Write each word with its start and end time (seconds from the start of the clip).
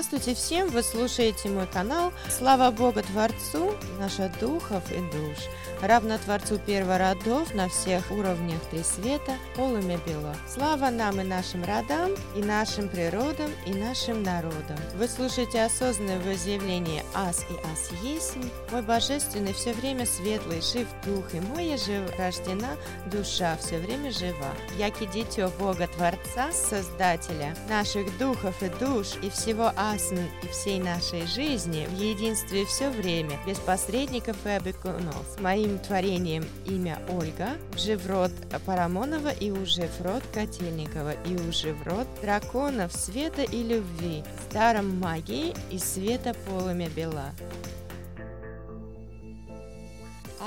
Здравствуйте 0.00 0.36
всем! 0.36 0.68
Вы 0.68 0.84
слушаете 0.84 1.48
мой 1.48 1.66
канал. 1.66 2.12
Слава 2.30 2.70
Богу 2.70 3.02
Творцу, 3.02 3.74
наша 3.98 4.32
духов 4.40 4.84
и 4.92 5.00
душ, 5.10 5.38
равно 5.82 6.18
Творцу 6.18 6.60
первородов 6.60 7.52
на 7.52 7.68
всех 7.68 8.08
уровнях 8.12 8.60
три 8.70 8.84
света, 8.84 9.32
полыми 9.56 9.98
бело. 10.06 10.36
Слава 10.46 10.90
нам 10.90 11.20
и 11.20 11.24
нашим 11.24 11.64
родам, 11.64 12.12
и 12.36 12.44
нашим 12.44 12.88
природам, 12.88 13.50
и 13.66 13.72
нашим 13.72 14.22
народам. 14.22 14.78
Вы 14.94 15.08
слушаете 15.08 15.64
осознанное 15.64 16.20
возъявление 16.20 17.02
«Ас 17.12 17.44
и 17.50 17.54
Ас 17.72 17.90
есмь». 18.00 18.48
Мой 18.70 18.82
божественный 18.82 19.52
все 19.52 19.72
время 19.72 20.06
светлый, 20.06 20.62
жив 20.62 20.86
дух, 21.04 21.34
и 21.34 21.40
моя 21.40 21.76
жив 21.76 22.08
рождена 22.16 22.76
душа, 23.06 23.56
все 23.56 23.78
время 23.78 24.12
жива. 24.12 24.52
Яки 24.78 25.06
дитё 25.06 25.50
Бога 25.58 25.88
Творца, 25.88 26.52
Создателя, 26.52 27.52
наших 27.68 28.16
духов 28.16 28.62
и 28.62 28.68
душ, 28.68 29.16
и 29.22 29.28
всего 29.30 29.72
асн 29.94 30.18
и 30.42 30.48
всей 30.48 30.78
нашей 30.78 31.26
жизни 31.26 31.86
в 31.86 31.98
единстве 31.98 32.64
все 32.66 32.90
время, 32.90 33.38
без 33.46 33.58
посредников 33.58 34.36
и 34.44 34.50
опекунов. 34.50 35.24
С 35.34 35.40
моим 35.40 35.78
творением 35.78 36.44
имя 36.66 36.98
Ольга, 37.08 37.50
жив 37.76 38.06
род 38.06 38.30
Парамонова 38.66 39.30
и 39.30 39.50
уже 39.50 39.88
род 40.00 40.22
Котельникова, 40.32 41.12
и 41.24 41.36
уже 41.48 41.74
род 41.86 42.06
драконов 42.20 42.92
света 42.92 43.42
и 43.42 43.62
любви, 43.62 44.24
старом 44.50 44.98
магии 45.00 45.54
и 45.70 45.78
света 45.78 46.34
полымя 46.46 46.88
бела. 46.90 47.32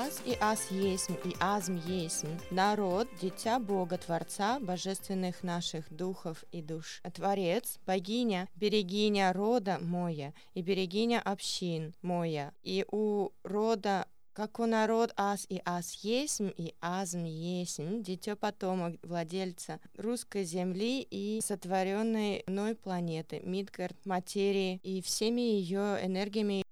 Аз 0.01 0.21
и 0.25 0.35
Аз 0.39 0.71
есмь, 0.71 1.13
и 1.25 1.35
Азм 1.39 1.75
есмь, 1.87 2.35
народ, 2.49 3.07
дитя 3.21 3.59
Бога, 3.59 3.99
Творца, 3.99 4.59
божественных 4.59 5.43
наших 5.43 5.93
духов 5.93 6.43
и 6.51 6.63
душ. 6.63 7.03
Творец, 7.13 7.77
богиня, 7.85 8.49
берегиня 8.55 9.31
рода 9.31 9.77
моя, 9.79 10.33
и 10.55 10.63
берегиня 10.63 11.21
общин 11.21 11.93
моя, 12.01 12.51
и 12.63 12.83
у 12.91 13.29
рода 13.43 14.07
как 14.33 14.59
у 14.59 14.65
народ 14.65 15.13
ас 15.17 15.45
и 15.49 15.61
ас 15.65 15.93
есмь, 16.03 16.49
и 16.57 16.73
азм 16.81 17.25
есмь, 17.25 18.01
дитё 18.01 18.35
потомок 18.35 18.95
владельца 19.03 19.79
русской 19.97 20.45
земли 20.45 21.05
и 21.11 21.41
сотворенной 21.43 22.43
мной 22.47 22.73
планеты, 22.73 23.41
Мидгард, 23.43 24.03
материи 24.05 24.79
и 24.81 25.01
всеми 25.03 25.41
ее 25.41 25.99
энергиями 26.01 26.63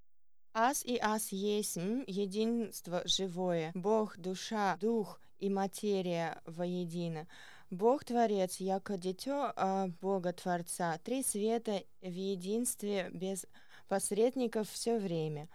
Ас 0.62 0.84
и 0.84 0.98
ас 1.02 1.32
есмь, 1.32 2.04
единство 2.06 3.02
живое, 3.06 3.72
Бог, 3.76 4.18
душа, 4.18 4.76
дух 4.82 5.22
и 5.40 5.50
материя 5.50 6.42
воедино. 6.46 7.28
Бог 7.72 8.04
Творец, 8.04 8.58
яко 8.58 8.98
дитё 8.98 9.54
а 9.56 9.88
Бога 10.02 10.34
Творца, 10.34 10.98
три 11.02 11.24
света 11.24 11.82
в 12.02 12.12
единстве 12.12 13.10
без 13.14 13.46
посредников 13.88 14.70
все 14.70 15.00
время. 15.00 15.48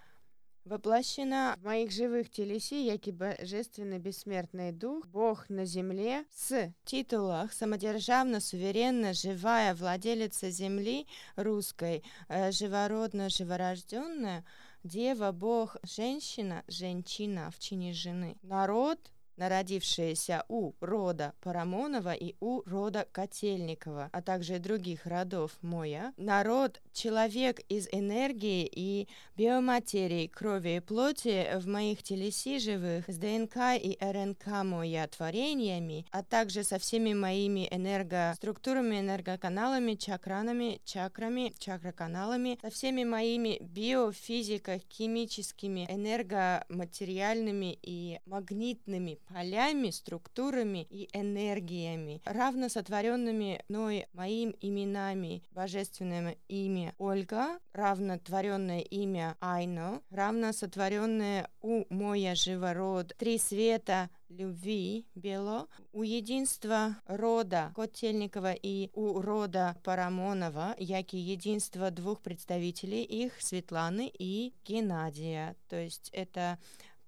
Воплощена 0.65 1.59
в 1.61 1.65
моих 1.67 1.91
живых 1.91 2.31
телеси, 2.31 2.87
яки 2.87 3.11
божественный 3.11 3.99
бессмертный 3.99 4.73
дух, 4.73 5.07
Бог 5.09 5.51
на 5.51 5.67
земле, 5.67 6.25
с 6.35 6.73
титулах 6.87 7.53
самодержавно, 7.53 8.41
суверенно, 8.41 9.13
живая 9.13 9.75
владелица 9.75 10.49
земли 10.49 11.07
русской, 11.37 12.03
э, 12.29 12.51
живородно, 12.51 13.29
живорожденная, 13.29 14.43
Дева, 14.85 15.33
Бог, 15.33 15.79
женщина, 15.83 16.63
женщина 16.69 17.51
в 17.51 17.59
чине 17.59 17.95
жены. 17.95 18.37
Народ, 18.43 18.99
народившиеся 19.37 20.45
у 20.49 20.73
рода 20.81 21.33
Парамонова 21.41 22.13
и 22.13 22.35
у 22.41 22.63
рода 22.67 23.07
Котельникова, 23.13 24.11
а 24.13 24.23
также 24.23 24.59
других 24.59 25.07
родов 25.07 25.53
Моя. 25.63 26.13
Народ– 26.17 26.81
человек 26.93 27.61
из 27.69 27.89
энергии 27.93 28.69
и 28.71 29.09
биоматерии, 29.37 30.27
крови 30.27 30.77
и 30.77 30.81
плоти 30.81 31.49
в 31.57 31.67
моих 31.67 32.03
телеси 32.03 32.59
живых, 32.59 33.09
с 33.09 33.17
ДНК 33.17 33.57
и 33.81 33.99
РНК 34.01 34.65
Моя 34.65 35.07
творениями, 35.09 36.07
а 36.11 36.23
также 36.23 36.65
со 36.65 36.79
всеми 36.79 37.15
моими 37.15 37.69
энергоструктурами, 37.71 39.01
энергоканалами, 39.01 39.95
чакранами, 39.95 40.81
чакрами, 40.85 41.53
чакроканалами, 41.59 42.59
со 42.63 42.71
всеми 42.71 43.05
моими 43.05 43.59
биофизико 43.61 44.81
химическими, 44.91 45.87
энергоматериальными 45.89 47.79
и 47.83 48.21
магнитными 48.27 49.19
полями, 49.29 49.91
структурами 49.91 50.87
и 50.91 51.09
энергиями, 51.13 52.23
равно 52.25 52.69
сотворенными 52.69 53.63
мной 53.69 54.07
моим 54.13 54.55
именами, 54.61 55.43
божественное 55.53 56.37
имя 56.49 56.95
Ольга, 56.99 57.59
равно 57.73 58.19
творенное 58.19 58.81
имя 58.81 59.37
Айно, 59.41 60.03
равно 60.11 60.53
сотворенное 60.53 61.49
у 61.61 61.85
моя 61.93 62.35
живород, 62.35 63.15
три 63.19 63.39
света, 63.39 64.11
любви 64.29 65.07
бело, 65.15 65.69
у 65.93 66.03
единства 66.03 66.97
рода 67.07 67.73
Котельникова 67.75 68.53
и 68.53 68.91
у 68.95 69.21
рода 69.21 69.77
Парамонова, 69.85 70.75
яки 70.79 71.17
единство 71.17 71.91
двух 71.91 72.21
представителей 72.21 73.03
их, 73.03 73.41
Светланы 73.41 74.11
и 74.19 74.55
Геннадия. 74.65 75.57
То 75.69 75.77
есть 75.77 76.11
это 76.13 76.59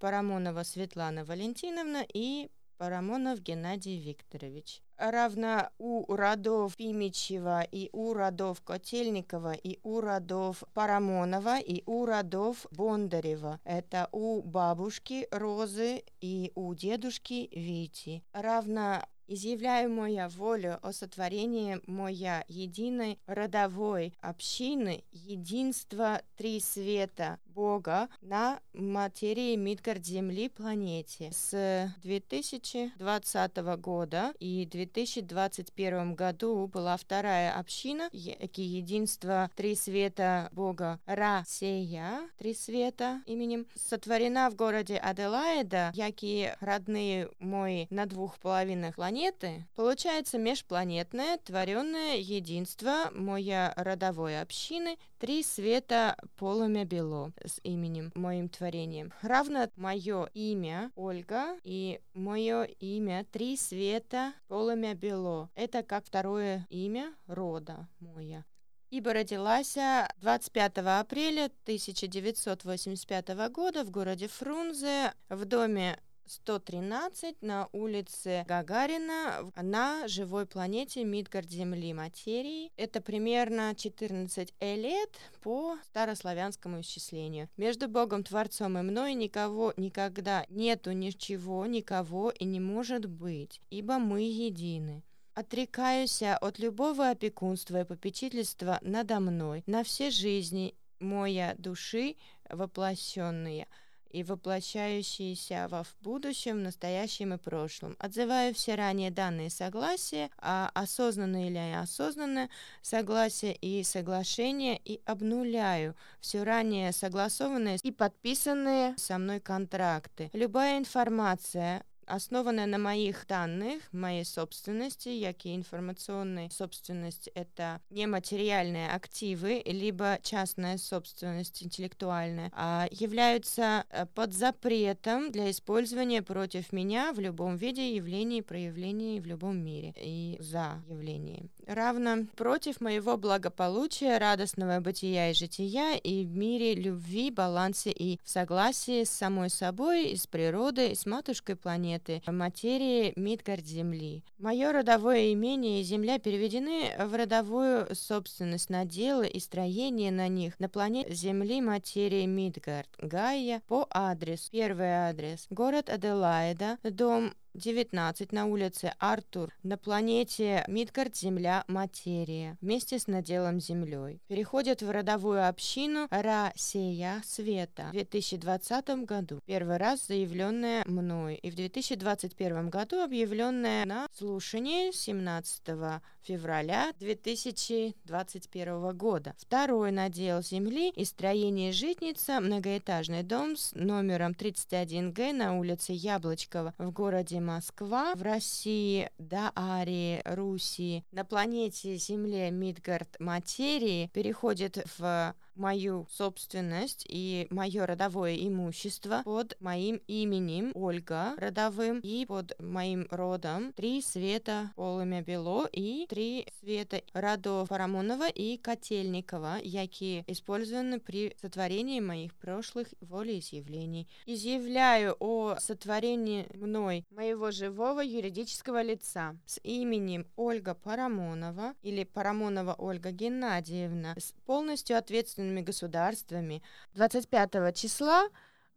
Парамонова 0.07 0.63
Светлана 0.63 1.25
Валентиновна 1.25 2.07
и 2.15 2.49
Парамонов 2.79 3.41
Геннадий 3.41 3.99
Викторович. 3.99 4.81
Равно 4.97 5.69
у 5.79 6.15
родов 6.15 6.77
Пимичева 6.77 7.63
и 7.63 7.91
у 7.93 8.15
родов 8.15 8.61
Котельникова 8.61 9.55
и 9.55 9.81
у 9.83 10.01
родов 10.01 10.63
Парамонова 10.75 11.59
и 11.59 11.83
у 11.87 12.07
родов 12.07 12.67
Бондарева. 12.71 13.59
Это 13.65 14.09
у 14.13 14.43
бабушки 14.43 15.27
Розы 15.33 16.05
и 16.21 16.53
у 16.55 16.73
дедушки 16.75 17.49
Вити. 17.51 18.23
Равно 18.33 19.03
изъявляю 19.29 19.91
моя 19.91 20.29
волю 20.29 20.79
о 20.83 20.93
сотворении 20.93 21.81
моя 21.87 22.45
единой 22.49 23.19
родовой 23.27 24.15
общины, 24.21 25.05
единства 25.13 26.23
три 26.37 26.61
света 26.61 27.39
Бога 27.47 28.09
на 28.21 28.61
материи 28.75 29.57
Мидгард 29.57 30.05
Земли 30.05 30.51
планете. 30.51 31.31
С 31.33 31.91
2020 32.03 33.57
года 33.79 34.35
и 34.39 34.67
2021 34.71 36.15
году 36.15 36.67
была 36.67 36.99
вторая 36.99 37.59
община, 37.59 38.11
единство 38.13 39.51
три 39.57 39.75
света 39.75 40.51
Бога 40.53 41.01
Ра 41.07 41.45
Сея, 41.47 42.29
три 42.39 42.53
света 42.53 43.23
именем, 43.27 43.67
сотворена 43.75 44.51
в 44.51 44.55
городе 44.55 44.97
Аделаида, 44.99 45.93
яки 45.95 46.55
родные 46.61 47.31
мои 47.39 47.87
на 47.89 48.05
двух 48.05 48.39
половинах 48.39 48.97
планеты, 48.97 49.16
планеты, 49.17 49.67
получается 49.75 50.37
межпланетное 50.37 51.39
творенное 51.39 52.17
единство 52.17 53.11
моя 53.15 53.73
родовой 53.75 54.39
общины 54.39 54.99
три 55.19 55.43
света 55.43 56.19
полумя 56.37 56.85
бело 56.85 57.33
с 57.43 57.59
именем 57.63 58.13
моим 58.15 58.51
творением. 58.51 59.15
Равно 59.23 59.69
мое 59.77 60.29
имя 60.35 60.91
Ольга 60.97 61.57
и 61.65 62.01
мое 62.13 62.65
имя 62.65 63.25
три 63.33 63.57
света 63.57 64.35
полумя 64.49 64.95
бело. 64.95 65.49
Это 65.55 65.83
как 65.83 66.05
второе 66.05 66.67
имя 66.69 67.15
рода 67.27 67.89
моя 68.01 68.45
ибо 68.91 69.13
родилась 69.13 69.77
25 70.21 70.79
апреля 70.79 71.51
1985 71.65 73.29
года 73.51 73.85
в 73.85 73.91
городе 73.91 74.29
Фрунзе 74.29 75.13
в 75.29 75.45
доме 75.45 75.99
113 76.27 77.43
на 77.43 77.69
улице 77.73 78.45
Гагарина 78.49 79.51
на 79.57 80.09
живой 80.09 80.47
планете 80.47 81.05
Мидгард 81.05 81.51
Земли 81.51 81.93
материи. 81.93 82.73
Это 82.77 83.01
примерно 83.01 83.75
14 83.75 84.55
лет 84.61 85.11
по 85.43 85.77
старославянскому 85.85 86.81
исчислению. 86.81 87.49
Между 87.57 87.89
Богом 87.89 88.25
Творцом 88.25 88.79
и 88.79 88.83
мной 88.83 89.15
никого 89.15 89.73
никогда 89.77 90.45
нету 90.49 90.93
ничего, 90.93 91.65
никого 91.67 92.31
и 92.31 92.45
не 92.45 92.61
может 92.61 93.07
быть, 93.07 93.61
ибо 93.71 93.99
мы 93.99 94.23
едины. 94.23 95.03
Отрекаюсь 95.35 96.23
от 96.23 96.59
любого 96.59 97.11
опекунства 97.11 97.83
и 97.83 97.85
попечительства 97.85 98.79
надо 98.81 99.21
мной 99.21 99.63
на 99.67 99.85
все 99.85 100.11
жизни 100.11 100.75
моя 100.99 101.55
души 101.59 102.17
воплощенные– 102.49 103.69
и 104.11 104.23
воплощающиеся 104.23 105.67
во 105.69 105.83
в 105.83 105.95
будущем, 106.01 106.63
настоящем 106.63 107.35
и 107.35 107.39
прошлом. 107.39 107.97
Отзываю 107.99 108.55
все 108.55 108.75
ранее 108.75 109.11
данные 109.11 109.51
согласия, 109.51 110.31
а 110.39 110.71
осознанное 110.75 111.47
или 111.47 111.59
неосознанное 111.59 112.51
согласие 112.83 113.55
и 113.55 113.83
соглашение 113.83 114.81
и 114.85 115.01
обнуляю 115.05 115.95
все 116.21 116.43
ранее 116.43 116.93
согласованные 116.93 117.79
и 117.83 117.91
подписанные 117.91 118.95
со 118.97 119.19
мной 119.19 119.41
контракты. 119.41 120.31
Любая 120.33 120.79
информация 120.79 121.85
основанная 122.07 122.67
на 122.67 122.79
моих 122.79 123.27
данных, 123.27 123.83
моей 123.93 124.25
собственности, 124.25 125.09
як 125.09 125.45
и 125.45 125.55
информационной 125.55 126.51
собственность— 126.51 127.29
это 127.35 127.81
нематериальные 127.91 128.91
активы, 128.91 129.63
либо 129.65 130.19
частная 130.23 130.79
собственность 130.79 131.63
интеллектуальная, 131.63 132.51
а 132.55 132.87
являются 132.91 133.85
э, 133.91 134.07
под 134.07 134.33
запретом 134.33 135.31
для 135.31 135.51
использования 135.51 136.23
против 136.23 136.73
меня 136.73 137.13
в 137.13 137.21
любом 137.21 137.57
виде 137.57 137.95
явлений, 137.97 138.43
проявлений 138.43 139.21
в 139.21 139.27
любом 139.27 139.59
мире 139.59 139.95
и 139.97 140.37
за 140.41 140.83
явлением. 140.89 141.51
Равно 141.67 142.27
против 142.37 142.81
моего 142.81 143.17
благополучия, 143.17 144.19
радостного 144.19 144.79
бытия 144.79 145.31
и 145.31 145.35
жития 145.35 145.97
и 145.97 146.25
в 146.25 146.37
мире 146.37 146.75
любви, 146.75 147.33
балансе 147.33 147.91
и 147.91 148.21
в 148.23 148.31
согласии 148.31 149.03
с 149.03 149.11
самой 149.11 149.51
собой, 149.51 150.11
и 150.11 150.17
с 150.17 150.29
природой, 150.29 150.93
и 150.93 150.95
с 150.95 151.07
матушкой 151.07 151.57
планеты, 151.57 152.23
материи 152.29 153.13
Мидгард 153.17 153.67
Земли. 153.67 154.23
Мое 154.39 154.71
родовое 154.71 155.33
имение 155.33 155.81
и 155.81 155.85
земля 155.85 156.21
переведены 156.21 156.93
в 157.01 157.13
родовую 157.17 157.93
собственность 157.97 158.71
на 158.71 158.85
дело 158.85 159.23
и 159.25 159.41
строение 159.41 160.13
на 160.13 160.29
них 160.29 160.61
на 160.61 160.69
планете 160.69 161.13
Земли 161.13 161.61
материи 161.61 162.27
Мидгард, 162.27 162.89
Гайя, 162.99 163.61
по 163.67 163.89
адресу. 163.91 164.51
Первый 164.53 165.09
адрес. 165.09 165.47
Город 165.51 165.91
Аделаида, 165.91 166.79
дом 166.85 167.35
19 167.57 168.33
на 168.33 168.47
улице 168.47 168.93
Артур 168.99 169.53
на 169.63 169.79
планете 169.79 170.63
Мидгард 170.69 171.17
Земля 171.17 171.65
Материя 171.69 172.59
вместе 172.61 172.99
с 172.99 173.07
наделом 173.07 173.61
Землей. 173.61 174.21
Переходит 174.29 174.83
в 174.83 174.91
родовую 174.91 175.49
общину 175.49 176.07
Ра-Сея 176.11 177.23
Света 177.25 177.87
в 177.89 177.93
2020 177.93 178.89
году. 179.07 179.41
Первый 179.47 179.79
раз 179.79 180.07
заявленная 180.07 180.85
мной 180.87 181.37
и 181.37 181.51
в 181.51 181.55
2021 181.55 182.69
году 182.69 183.01
объявленная 183.01 183.87
на 183.87 184.07
слушании 184.13 184.91
17 184.93 186.03
февраля 186.23 186.93
2021 186.99 188.97
года. 188.97 189.35
Второй 189.39 189.93
надел 189.93 190.43
Земли 190.43 190.91
и 190.91 191.05
строение 191.05 191.73
житница 191.73 192.41
многоэтажный 192.41 193.23
дом 193.23 193.57
с 193.57 193.73
номером 193.75 194.33
31Г 194.33 195.33
на 195.33 195.59
улице 195.59 195.93
Яблочкова 195.93 196.75
в 196.79 196.91
городе 196.91 197.41
Москва, 197.47 198.15
в 198.17 198.23
России, 198.23 199.09
Даарии, 199.19 200.21
Руси, 200.25 201.05
на 201.13 201.25
планете 201.25 201.97
Земле 201.97 202.51
Мидгард 202.51 203.21
материи 203.21 204.11
переходит 204.13 204.85
в 204.99 205.35
мою 205.57 206.07
собственность 206.11 207.05
и 207.09 207.47
мое 207.51 207.87
родовое 207.87 208.37
имущество 208.37 209.23
под 209.25 209.57
моим 209.61 210.01
именем 210.07 210.73
Ольга 210.75 211.35
родовым 211.39 212.01
и 212.01 212.27
под 212.27 212.59
моим 212.61 213.07
родом 213.11 213.73
три 213.73 214.03
света 214.03 214.73
полымя 214.77 215.23
бело 215.23 215.67
и 215.73 216.07
три 216.09 216.47
света 216.61 217.03
родов 217.13 217.69
Парамонова 217.69 218.29
и 218.29 218.57
Котельникова, 218.57 219.59
якие 219.63 220.25
использованы 220.27 221.01
при 221.01 221.37
сотворении 221.41 222.01
моих 222.01 222.35
прошлых 222.35 222.89
волеизъявлений. 223.01 224.09
Изъявляю 224.27 225.17
о 225.21 225.57
сотворении 225.59 226.47
мной 226.55 227.05
моего 227.11 227.51
живого 227.51 228.01
юридического 228.01 228.83
лица 228.83 229.37
с 229.47 229.61
именем 229.63 230.27
Ольга 230.37 230.75
Парамонова 230.75 231.75
или 231.83 232.05
Парамонова 232.05 232.75
Ольга 232.79 233.11
Геннадьевна 233.11 234.15
с 234.19 234.33
полностью 234.45 234.99
ответственностью 234.99 235.46
союзными 235.47 235.61
государствами 235.61 236.63
25 236.95 237.75
числа 237.77 238.29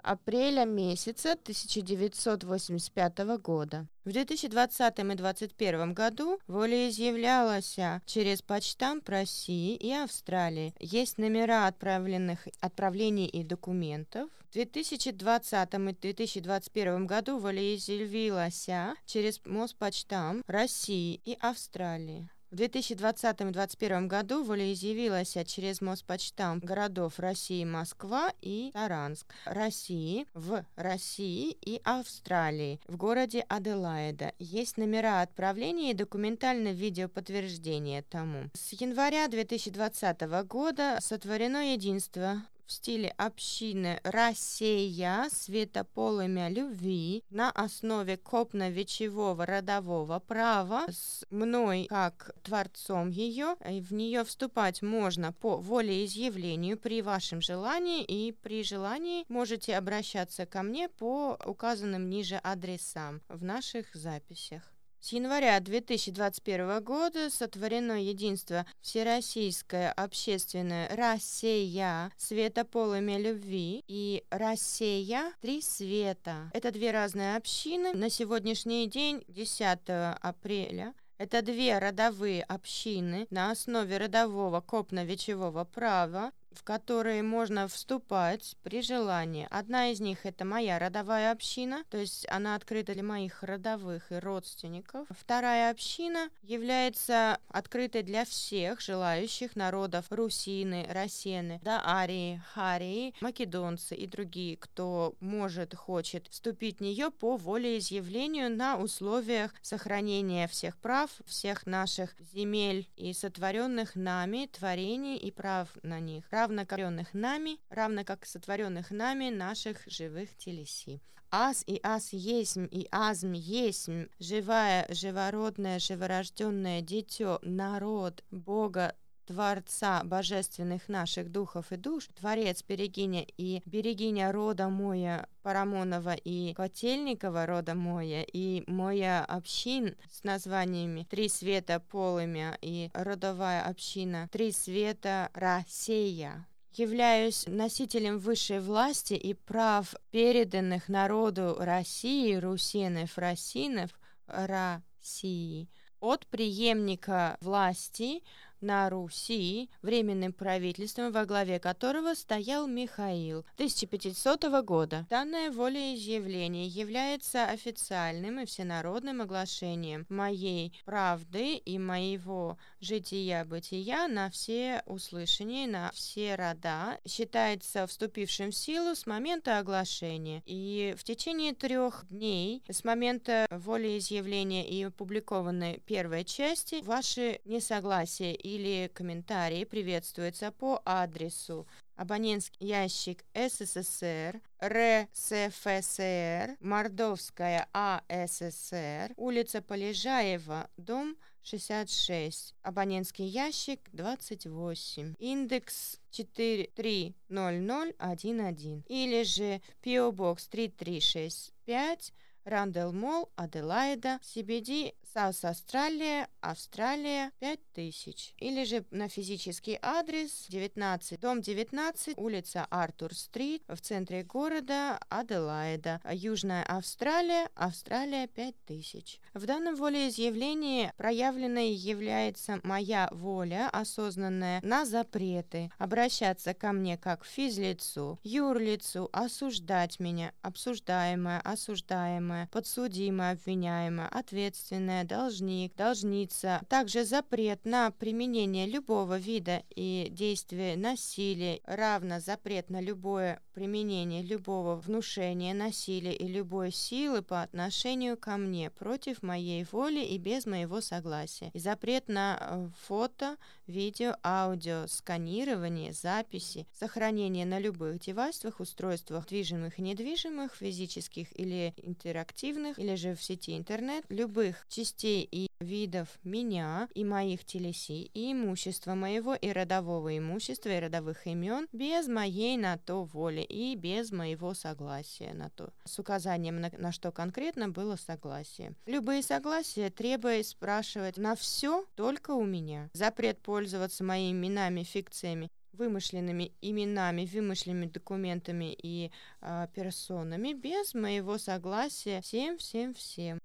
апреля 0.01 0.65
месяца 0.65 1.33
1985 1.33 3.19
года. 3.41 3.85
В 4.05 4.11
2020 4.11 4.99
и 4.99 5.03
2021 5.03 5.93
году 5.93 6.39
волеизъявлялась 6.47 7.77
через 8.05 8.41
почтамп 8.41 9.09
России 9.09 9.75
и 9.75 9.91
Австралии. 9.91 10.73
Есть 10.79 11.17
номера 11.17 11.67
отправленных 11.67 12.47
отправлений 12.61 13.27
и 13.27 13.43
документов. 13.43 14.29
В 14.49 14.53
2020 14.53 15.73
и 15.73 16.13
2021 16.13 17.05
году 17.05 17.37
волеизъявилась 17.39 18.69
через 19.05 19.41
Моспочтамп 19.45 20.43
России 20.47 21.19
и 21.25 21.37
Австралии. 21.41 22.29
В 22.51 22.55
2020 22.55 23.41
и 23.41 23.43
2021 23.43 24.07
году 24.07 24.43
волеизъявилась 24.43 25.37
через 25.45 25.81
Моспочтамп 25.81 26.63
городов 26.63 27.19
России, 27.19 27.63
Москва 27.63 28.33
и 28.41 28.71
Таранск, 28.73 29.27
России, 29.45 30.25
в 30.33 30.65
России 30.75 31.51
и 31.51 31.79
Австралии, 31.83 32.79
в 32.87 32.97
городе 32.97 33.45
Аделаида. 33.49 34.33
Есть 34.39 34.77
номера 34.77 35.21
отправления 35.21 35.91
и 35.91 35.93
документальное 35.93 36.73
видеоподтверждение 36.73 38.01
тому. 38.01 38.49
С 38.55 38.73
января 38.81 39.27
2020 39.27 40.21
года 40.47 40.97
сотворено 41.01 41.73
единство 41.73 42.41
в 42.69 42.71
стиле 42.71 43.09
общины 43.17 43.99
«Россия. 44.03 45.27
Светополымя 45.31 46.49
любви» 46.49 47.23
на 47.31 47.49
основе 47.49 48.15
копно-вечевого 48.15 49.43
родового 49.47 50.19
права 50.19 50.85
с 50.87 51.25
мной 51.31 51.87
как 51.89 52.35
творцом 52.43 53.09
ее. 53.09 53.55
В 53.59 53.91
нее 53.91 54.23
вступать 54.23 54.83
можно 54.83 55.33
по 55.33 55.57
волеизъявлению 55.57 56.77
при 56.77 57.01
вашем 57.01 57.41
желании 57.41 58.03
и 58.03 58.33
при 58.33 58.63
желании 58.63 59.25
можете 59.29 59.75
обращаться 59.75 60.45
ко 60.45 60.61
мне 60.61 60.89
по 60.89 61.39
указанным 61.45 62.07
ниже 62.07 62.35
адресам 62.35 63.23
в 63.29 63.43
наших 63.43 63.95
записях. 63.95 64.61
С 65.01 65.13
января 65.13 65.57
2021 65.61 66.83
года 66.83 67.29
сотворено 67.29 68.03
единство 68.03 68.65
Всероссийское 68.81 69.93
общественное 69.93 70.93
«Россия. 70.93 72.11
Светополыми 72.17 73.13
любви» 73.13 73.81
и 73.87 74.25
«Россия. 74.29 75.31
Три 75.39 75.61
света». 75.61 76.51
Это 76.53 76.71
две 76.71 76.91
разные 76.91 77.37
общины. 77.37 77.93
На 77.93 78.09
сегодняшний 78.09 78.87
день, 78.87 79.23
10 79.29 79.79
апреля, 80.21 80.93
это 81.17 81.41
две 81.41 81.77
родовые 81.79 82.43
общины 82.43 83.25
на 83.29 83.51
основе 83.51 83.97
родового 83.97 84.59
копно-вечевого 84.59 85.63
права, 85.63 86.33
в 86.51 86.63
которые 86.63 87.23
можно 87.23 87.67
вступать 87.67 88.55
при 88.63 88.81
желании. 88.81 89.47
Одна 89.49 89.91
из 89.91 89.99
них 89.99 90.25
это 90.25 90.45
моя 90.45 90.79
родовая 90.79 91.31
община, 91.31 91.83
то 91.89 91.97
есть 91.97 92.25
она 92.29 92.55
открыта 92.55 92.93
для 92.93 93.03
моих 93.03 93.43
родовых 93.43 94.11
и 94.11 94.15
родственников. 94.15 95.07
Вторая 95.09 95.71
община 95.71 96.29
является 96.41 97.39
открытой 97.47 98.03
для 98.03 98.25
всех 98.25 98.81
желающих 98.81 99.55
народов 99.55 100.05
русины, 100.09 100.87
рассены, 100.89 101.59
даарии, 101.63 102.41
харии, 102.53 103.13
македонцы 103.21 103.95
и 103.95 104.07
другие, 104.07 104.57
кто 104.57 105.15
может, 105.19 105.75
хочет 105.75 106.27
вступить 106.29 106.77
в 106.77 106.81
нее 106.81 107.11
по 107.11 107.37
волеизъявлению 107.37 108.49
на 108.49 108.77
условиях 108.77 109.53
сохранения 109.61 110.47
всех 110.47 110.77
прав, 110.77 111.09
всех 111.25 111.65
наших 111.65 112.15
земель 112.33 112.87
и 112.95 113.13
сотворенных 113.13 113.95
нами 113.95 114.49
творений 114.51 115.17
и 115.17 115.31
прав 115.31 115.69
на 115.83 115.99
них 115.99 116.25
равнокоренных 116.39 117.13
нами, 117.13 117.59
равно 117.69 118.03
как 118.03 118.25
сотворенных 118.25 118.91
нами 118.91 119.29
наших 119.29 119.77
живых 119.87 120.35
телеси. 120.37 121.01
Аз 121.31 121.63
и 121.67 121.79
аз 121.83 122.13
есмь 122.13 122.67
и 122.71 122.87
азм 122.91 123.33
есмь, 123.33 124.05
живая, 124.19 124.87
живородное, 124.89 125.77
живорожденное 125.79 126.81
дитё, 126.81 127.39
народ 127.43 128.23
Бога 128.31 128.95
Творца 129.29 130.01
божественных 130.03 130.89
наших 130.89 131.31
духов 131.31 131.71
и 131.71 131.75
душ, 131.75 132.07
Творец 132.19 132.63
Берегиня 132.67 133.23
и 133.37 133.61
Берегиня 133.67 134.31
рода 134.31 134.69
моя 134.69 135.27
Парамонова 135.43 136.15
и 136.15 136.55
Котельникова 136.55 137.45
рода 137.45 137.75
моя 137.75 138.23
и 138.23 138.63
моя 138.65 139.23
общин 139.23 139.95
с 140.11 140.23
названиями 140.23 141.05
Три 141.07 141.29
света 141.29 141.79
полымя 141.79 142.57
и 142.63 142.89
родовая 142.95 143.61
община 143.61 144.27
Три 144.31 144.51
света 144.51 145.29
Россия 145.35 146.47
являюсь 146.73 147.45
носителем 147.45 148.17
высшей 148.17 148.59
власти 148.59 149.13
и 149.13 149.35
прав, 149.35 149.93
переданных 150.09 150.89
народу 150.89 151.55
России, 151.59 152.33
русинов, 152.33 153.15
росинов, 153.15 153.91
России, 154.25 155.69
от 155.99 156.25
преемника 156.27 157.37
власти 157.41 158.23
на 158.61 158.89
Руси 158.89 159.69
временным 159.81 160.33
правительством, 160.33 161.11
во 161.11 161.25
главе 161.25 161.59
которого 161.59 162.13
стоял 162.13 162.67
Михаил 162.67 163.45
1500 163.55 164.45
года. 164.63 165.05
Данное 165.09 165.51
волеизъявление 165.51 166.67
является 166.67 167.45
официальным 167.45 168.39
и 168.39 168.45
всенародным 168.45 169.21
оглашением 169.21 170.05
моей 170.09 170.73
правды 170.85 171.55
и 171.55 171.77
моего 171.77 172.57
жития-бытия 172.81 174.07
на 174.07 174.29
все 174.29 174.83
услышания, 174.85 175.67
на 175.67 175.91
все 175.93 176.35
рода, 176.35 176.99
считается 177.07 177.87
вступившим 177.87 178.51
в 178.51 178.55
силу 178.55 178.95
с 178.95 179.05
момента 179.05 179.59
оглашения. 179.59 180.43
И 180.45 180.95
в 180.97 181.03
течение 181.03 181.53
трех 181.53 182.05
дней 182.09 182.63
с 182.69 182.83
момента 182.83 183.47
волеизъявления 183.49 184.65
и 184.65 184.83
опубликованной 184.83 185.81
первой 185.85 186.23
части 186.23 186.81
ваши 186.83 187.39
несогласия 187.45 188.33
или 188.55 188.89
комментарии 188.93 189.63
приветствуются 189.63 190.51
по 190.51 190.81
адресу 190.85 191.65
абонентский 191.95 192.67
ящик 192.67 193.25
СССР, 193.33 194.41
РСФСР, 194.63 196.57
Мордовская 196.59 197.67
АССР, 197.73 199.13
улица 199.17 199.61
Полежаева, 199.61 200.69
дом 200.77 201.17
66, 201.43 202.55
абонентский 202.61 203.25
ящик 203.25 203.81
28, 203.91 205.15
индекс 205.19 205.99
430011 206.11 208.83
или 208.87 209.23
же 209.23 209.61
PO 209.83 210.11
Box 210.11 210.47
3365 210.49 212.13
Rundle 212.45 212.93
Mall, 212.93 213.29
Аделаида, 213.35 214.19
CBD, 214.23 214.93
South 215.13 215.43
Australia, 215.43 216.27
Австралия, 216.39 217.31
5000. 217.39 218.35
Или 218.37 218.63
же 218.63 218.85
на 218.91 219.09
физический 219.09 219.79
адрес 219.81 220.45
19, 220.49 221.19
дом 221.19 221.41
19, 221.41 222.15
улица 222.17 222.67
Артур-стрит, 222.69 223.63
в 223.67 223.77
центре 223.77 224.23
города 224.23 224.99
Аделаида, 225.09 225.99
Южная 226.11 226.63
Австралия, 226.63 227.49
Австралия, 227.55 228.27
5000. 228.27 229.19
В 229.33 229.45
данном 229.47 229.75
волеизъявлении 229.75 230.93
проявленной 230.95 231.71
является 231.71 232.59
моя 232.63 233.09
воля, 233.11 233.67
осознанная 233.71 234.61
на 234.61 234.85
запреты, 234.85 235.71
обращаться 235.79 236.53
ко 236.53 236.71
мне 236.71 236.97
как 236.97 237.25
физлицу, 237.25 238.19
юрлицу, 238.23 239.09
осуждать 239.11 239.99
меня, 239.99 240.33
обсуждаемое, 240.43 241.41
осуждаемое, 241.41 242.47
подсудимое, 242.51 243.31
обвиняемое, 243.31 244.07
ответственное, 244.07 244.98
должник, 245.03 245.75
должница. 245.75 246.61
Также 246.69 247.05
запрет 247.05 247.65
на 247.65 247.91
применение 247.91 248.67
любого 248.67 249.17
вида 249.17 249.63
и 249.75 250.07
действия 250.11 250.75
насилия, 250.75 251.59
равно 251.65 252.19
запрет 252.19 252.69
на 252.69 252.81
любое 252.81 253.41
применение 253.53 254.23
любого 254.23 254.75
внушения, 254.75 255.53
насилия 255.53 256.15
и 256.15 256.27
любой 256.27 256.71
силы 256.71 257.21
по 257.21 257.41
отношению 257.41 258.17
ко 258.17 258.37
мне 258.37 258.69
против 258.69 259.21
моей 259.21 259.65
воли 259.69 259.99
и 259.99 260.17
без 260.17 260.45
моего 260.45 260.79
согласия. 260.79 261.51
И 261.53 261.59
запрет 261.59 262.07
на 262.07 262.37
э, 262.39 262.69
фото, 262.87 263.35
видео, 263.67 264.15
аудио, 264.23 264.87
сканирование, 264.87 265.91
записи, 265.91 266.67
сохранение 266.73 267.45
на 267.45 267.59
любых 267.59 267.99
девайсах, 267.99 268.61
устройствах, 268.61 269.27
движимых 269.27 269.77
и 269.77 269.81
недвижимых, 269.81 270.55
физических 270.55 271.37
или 271.37 271.73
интерактивных, 271.83 272.79
или 272.79 272.95
же 272.95 273.13
в 273.13 273.21
сети 273.21 273.57
интернет, 273.57 274.05
любых 274.07 274.65
частей 274.89 275.27
и 275.31 275.47
видов 275.59 276.07
меня 276.23 276.87
и 276.93 277.03
моих 277.03 277.45
телесей, 277.45 278.09
и 278.13 278.31
имущества 278.31 278.95
моего 278.95 279.35
и 279.35 279.49
родового 279.49 280.17
имущества 280.17 280.69
и 280.69 280.79
родовых 280.79 281.27
имен 281.27 281.67
без 281.71 282.07
моей 282.07 282.57
на 282.57 282.77
то 282.77 283.03
воли 283.03 283.41
и 283.41 283.75
без 283.75 284.11
моего 284.11 284.53
согласия 284.53 285.33
на 285.33 285.49
то, 285.49 285.71
с 285.85 285.99
указанием 285.99 286.59
на, 286.59 286.71
на 286.77 286.91
что 286.91 287.11
конкретно 287.11 287.69
было 287.69 287.97
согласие. 287.97 288.73
Любые 288.85 289.21
согласия 289.21 289.89
требуя 289.89 290.41
спрашивать 290.43 291.17
на 291.17 291.35
все 291.35 291.85
только 291.95 292.31
у 292.31 292.45
меня. 292.45 292.89
Запрет 292.93 293.39
пользоваться 293.39 294.03
моими 294.03 294.29
именами, 294.47 294.83
фикциями 294.83 295.49
вымышленными 295.73 296.51
именами, 296.61 297.25
вымышленными 297.25 297.85
документами 297.85 298.75
и 298.83 299.11
э, 299.41 299.67
персонами 299.73 300.51
без 300.51 300.93
моего 300.93 301.37
согласия 301.37 302.21
всем, 302.21 302.57
всем, 302.57 302.93
всем. 302.93 303.39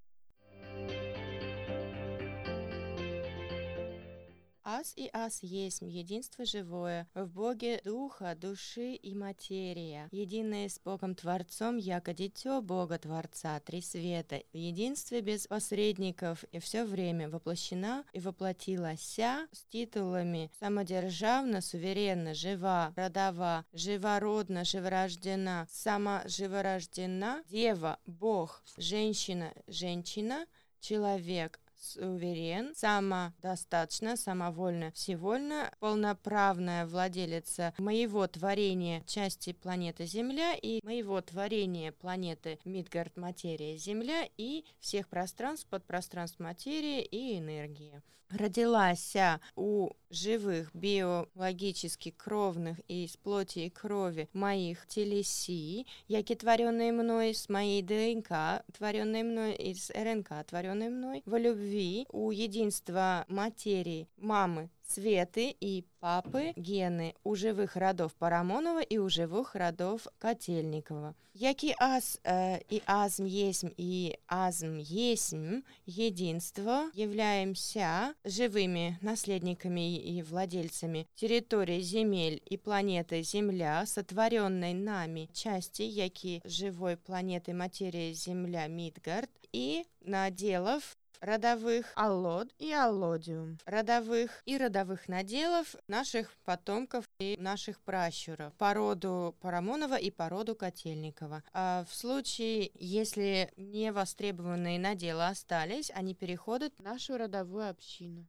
Аз 4.67 4.95
и 4.97 5.11
Аз 5.13 5.41
есть 5.43 5.83
единство 5.83 6.45
живое, 6.45 7.07
в 7.15 7.27
Боге 7.27 7.81
духа, 7.85 8.35
души 8.35 8.99
и 9.03 9.15
материя, 9.15 10.09
единое 10.11 10.69
с 10.71 10.81
Богом 10.85 11.15
Творцом, 11.15 11.77
яко 11.77 12.15
дитё 12.15 12.63
Бога 12.63 12.99
Творца, 12.99 13.61
три 13.61 13.83
света, 13.83 14.41
в 14.55 14.57
единстве 14.57 15.21
без 15.21 15.47
посредников 15.47 16.45
и 16.51 16.61
все 16.61 16.85
время 16.85 17.29
воплощена 17.29 18.05
и 18.15 18.21
воплотилася 18.21 19.49
с 19.53 19.65
титулами. 19.67 20.51
Самодержавно, 20.59 21.61
суверенно, 21.61 22.35
жива, 22.35 22.95
родова, 22.97 23.65
живородна, 23.75 24.65
живорождена, 24.65 25.67
сама 25.69 26.23
живорождена, 26.27 27.45
дева, 27.51 27.99
Бог, 28.07 28.63
женщина, 28.79 29.53
женщина, 29.69 30.47
человек, 30.81 31.61
суверен, 31.85 32.75
самодостаточно, 32.75 34.17
самовольно, 34.17 34.91
всевольно, 34.93 35.71
полноправная 35.81 36.87
владелица 36.87 37.75
моего 37.79 38.27
творения 38.27 39.03
части 39.07 39.53
планеты 39.53 40.07
Земля 40.07 40.55
и 40.55 40.81
моего 40.85 41.21
творения 41.21 41.93
планеты 41.93 42.59
Мидгард 42.65 43.17
материя 43.17 43.77
Земля 43.77 44.29
и 44.37 44.65
всех 44.81 45.09
пространств, 45.09 45.69
подпространств 45.69 46.41
материи 46.41 47.03
и 47.03 47.39
энергии. 47.39 48.03
Родилась 48.31 49.15
у 49.55 49.91
живых 50.11 50.71
биологически 50.75 52.11
кровных 52.11 52.79
и 52.89 53.05
из 53.05 53.17
плоти 53.17 53.61
и 53.61 53.71
крови 53.71 54.29
моих 54.33 54.87
телесий, 54.87 55.87
яки 56.09 56.35
творенные 56.35 56.93
мной 56.93 57.35
с 57.35 57.49
моей 57.49 57.83
ДНК, 57.83 58.65
творенные 58.77 59.25
мной 59.25 59.55
из 59.55 59.91
РНК, 59.91 60.47
творенные 60.47 60.91
мной 60.91 61.23
во 61.27 61.39
любви 61.39 62.07
у 62.11 62.31
единства 62.31 63.25
материи 63.29 64.09
мамы 64.17 64.71
Светы 64.95 65.57
и 65.61 65.85
папы 65.99 66.53
гены 66.55 67.17
у 67.25 67.35
живых 67.35 67.75
родов 67.75 68.15
Парамонова 68.15 68.81
и 68.81 68.97
у 68.99 69.09
живых 69.09 69.57
родов 69.57 70.07
Котельникова. 70.19 71.17
Яки 71.33 71.75
аз 71.81 72.21
э, 72.23 72.61
и 72.71 72.81
азм 72.87 73.25
есмь 73.25 73.73
и 73.77 74.17
азм 74.29 74.77
есмь 74.79 75.63
единство 75.85 76.91
являемся 76.95 78.15
живыми 78.25 78.97
наследниками 79.03 79.99
и 79.99 80.23
владельцами 80.23 81.09
территории 81.17 81.81
земель 81.81 82.41
и 82.47 82.57
планеты 82.57 83.25
Земля, 83.25 83.85
сотворенной 83.87 84.75
нами 84.75 85.29
части, 85.33 85.83
яки 85.83 86.41
живой 86.45 86.97
планеты 86.97 87.53
материи 87.53 88.13
Земля 88.13 88.69
Мидгард, 88.69 89.31
и 89.55 89.85
наделов 90.01 90.97
родовых 91.25 91.93
аллод 91.95 92.53
и 92.59 92.73
аллодиум, 92.73 93.59
родовых 93.65 94.43
и 94.45 94.59
родовых 94.59 95.09
наделов 95.09 95.75
наших 95.89 96.31
потомков 96.45 97.07
и 97.19 97.37
наших 97.39 97.81
пращуров 97.81 98.53
по 98.55 98.75
роду 98.75 99.35
Парамонова 99.41 99.97
и 99.97 100.11
по 100.11 100.29
роду 100.29 100.55
Котельникова. 100.55 101.43
А 101.53 101.85
в 101.89 101.95
случае, 101.95 102.71
если 102.75 103.53
не 103.57 103.91
востребованные 103.91 104.79
наделы 104.79 105.27
остались, 105.27 105.91
они 105.95 106.15
переходят 106.15 106.75
в 106.79 106.83
нашу 106.83 107.17
родовую 107.17 107.71
общину. 107.71 108.27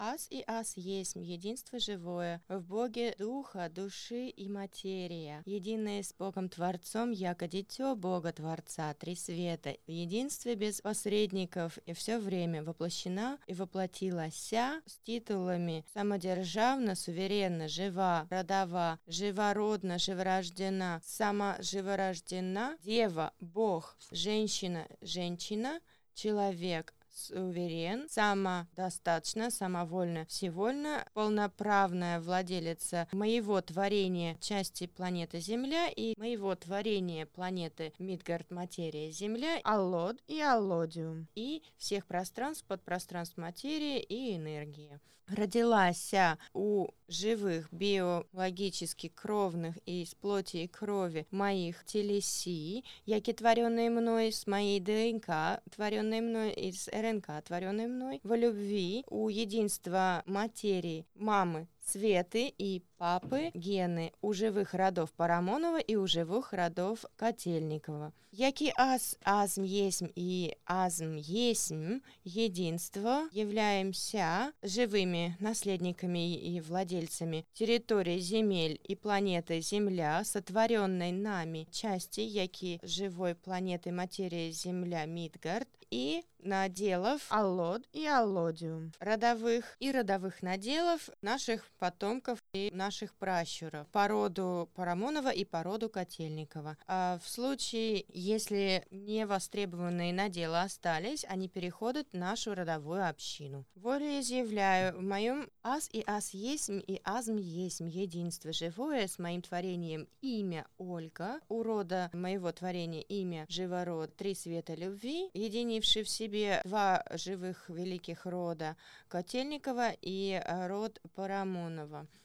Аз 0.00 0.28
и 0.30 0.44
Аз 0.46 0.76
есть 0.76 1.16
единство 1.16 1.78
живое, 1.78 2.40
в 2.48 2.60
Боге 2.60 3.14
духа, 3.18 3.68
души 3.68 4.32
и 4.36 4.48
материя, 4.48 5.42
единое 5.44 6.02
с 6.04 6.14
Богом 6.18 6.48
Творцом, 6.48 7.10
яко 7.10 7.48
дитё 7.48 7.96
Бога 7.96 8.32
Творца, 8.32 8.94
три 8.94 9.16
света, 9.16 9.74
в 9.88 9.90
единстве 9.90 10.54
без 10.54 10.80
посредников 10.80 11.78
и 11.84 11.94
все 11.94 12.18
время 12.18 12.62
воплощена 12.62 13.38
и 13.48 13.54
воплотилася 13.54 14.82
с 14.86 14.98
титулами. 15.00 15.84
Самодержавно, 15.92 16.94
суверенно, 16.94 17.68
жива, 17.68 18.28
родова, 18.30 18.98
живородна, 19.08 19.98
живорождена, 19.98 21.00
сама 21.04 21.56
живорождена, 21.60 22.76
дева, 22.84 23.32
Бог, 23.40 23.96
женщина, 24.12 24.86
женщина, 25.02 25.80
человек, 26.14 26.94
суверен, 27.18 28.08
самодостаточно, 28.08 29.50
самовольно, 29.50 30.24
всевольно, 30.26 31.06
полноправная 31.14 32.20
владелица 32.20 33.08
моего 33.12 33.60
творения 33.60 34.36
части 34.40 34.86
планеты 34.86 35.40
Земля 35.40 35.88
и 35.88 36.14
моего 36.18 36.54
творения 36.54 37.26
планеты 37.26 37.92
Мидгард. 37.98 38.50
Материя 38.50 39.10
Земля, 39.10 39.60
Аллод 39.64 40.22
и 40.26 40.40
Аллодиум, 40.40 41.28
и 41.34 41.62
всех 41.76 42.06
пространств, 42.06 42.64
подпространств 42.66 43.36
материи 43.36 44.00
и 44.00 44.36
энергии 44.36 45.00
родилась 45.30 46.12
у 46.52 46.88
живых 47.08 47.68
биологически 47.72 49.08
кровных 49.08 49.76
и 49.86 50.02
из 50.02 50.14
плоти 50.14 50.58
и 50.58 50.68
крови 50.68 51.26
моих 51.30 51.84
телеси, 51.84 52.84
яки 53.06 53.32
творенные 53.32 53.90
мной 53.90 54.32
с 54.32 54.46
моей 54.46 54.80
ДНК, 54.80 55.62
творенные 55.74 56.22
мной 56.22 56.52
из 56.52 56.88
РНК, 56.88 57.44
творенные 57.44 57.88
мной 57.88 58.20
во 58.22 58.36
любви 58.36 59.04
у 59.08 59.28
единства 59.28 60.22
материи 60.26 61.06
мамы 61.14 61.68
Светы 61.90 62.52
и 62.58 62.82
папы 62.98 63.50
гены 63.54 64.12
у 64.20 64.34
живых 64.34 64.74
родов 64.74 65.10
Парамонова 65.12 65.78
и 65.78 65.96
у 65.96 66.06
живых 66.06 66.52
родов 66.52 67.06
Котельникова. 67.16 68.12
Яки 68.30 68.70
аз, 68.76 69.16
азм 69.24 69.62
есмь 69.62 70.10
и 70.14 70.54
азм 70.66 71.16
есмь, 71.16 72.00
единство, 72.24 73.26
являемся 73.32 74.52
живыми 74.62 75.34
наследниками 75.40 76.34
и 76.36 76.60
владельцами 76.60 77.46
территории 77.54 78.18
земель 78.18 78.78
и 78.84 78.94
планеты 78.94 79.62
Земля, 79.62 80.22
сотворенной 80.24 81.12
нами 81.12 81.66
части, 81.70 82.20
яки 82.20 82.80
живой 82.82 83.34
планеты 83.34 83.92
материи 83.92 84.50
Земля 84.50 85.06
Мидгард, 85.06 85.68
и 85.90 86.22
наделов 86.40 87.26
Аллод 87.30 87.82
и 87.92 88.06
Аллодиум, 88.06 88.92
родовых 89.00 89.76
и 89.80 89.90
родовых 89.90 90.42
наделов 90.42 91.08
наших 91.22 91.64
потомков 91.78 92.38
и 92.52 92.70
наших 92.72 93.14
пращуров, 93.14 93.86
породу 93.88 94.68
Парамонова 94.74 95.30
и 95.30 95.44
породу 95.44 95.88
Котельникова. 95.88 96.76
А 96.86 97.18
в 97.22 97.28
случае, 97.28 98.04
если 98.08 98.86
не 98.90 99.26
востребованные 99.26 100.12
наделы 100.12 100.60
остались, 100.60 101.24
они 101.28 101.48
переходят 101.48 102.08
в 102.12 102.16
нашу 102.16 102.54
родовую 102.54 103.08
общину. 103.08 103.64
Волеизъявляю 103.76 104.96
в 104.98 105.02
моем 105.02 105.48
аз 105.62 105.88
и 105.92 106.02
аз 106.06 106.34
есть 106.34 106.68
и 106.68 107.00
азм 107.04 107.36
есть 107.36 107.80
единство 107.80 108.52
живое 108.52 109.06
с 109.06 109.18
моим 109.18 109.42
творением 109.42 110.08
имя 110.20 110.66
Ольга, 110.78 111.40
у 111.48 111.62
рода 111.62 112.10
моего 112.12 112.50
творения 112.52 113.02
имя 113.02 113.46
Живород, 113.48 114.16
три 114.16 114.34
света 114.34 114.74
любви, 114.74 115.30
единивший 115.34 116.02
в 116.02 116.08
себе 116.08 116.60
два 116.64 117.04
живых 117.12 117.68
великих 117.68 118.26
рода 118.26 118.76
Котельникова 119.08 119.92
и 120.00 120.42
род 120.66 121.00
Парамонова. 121.14 121.67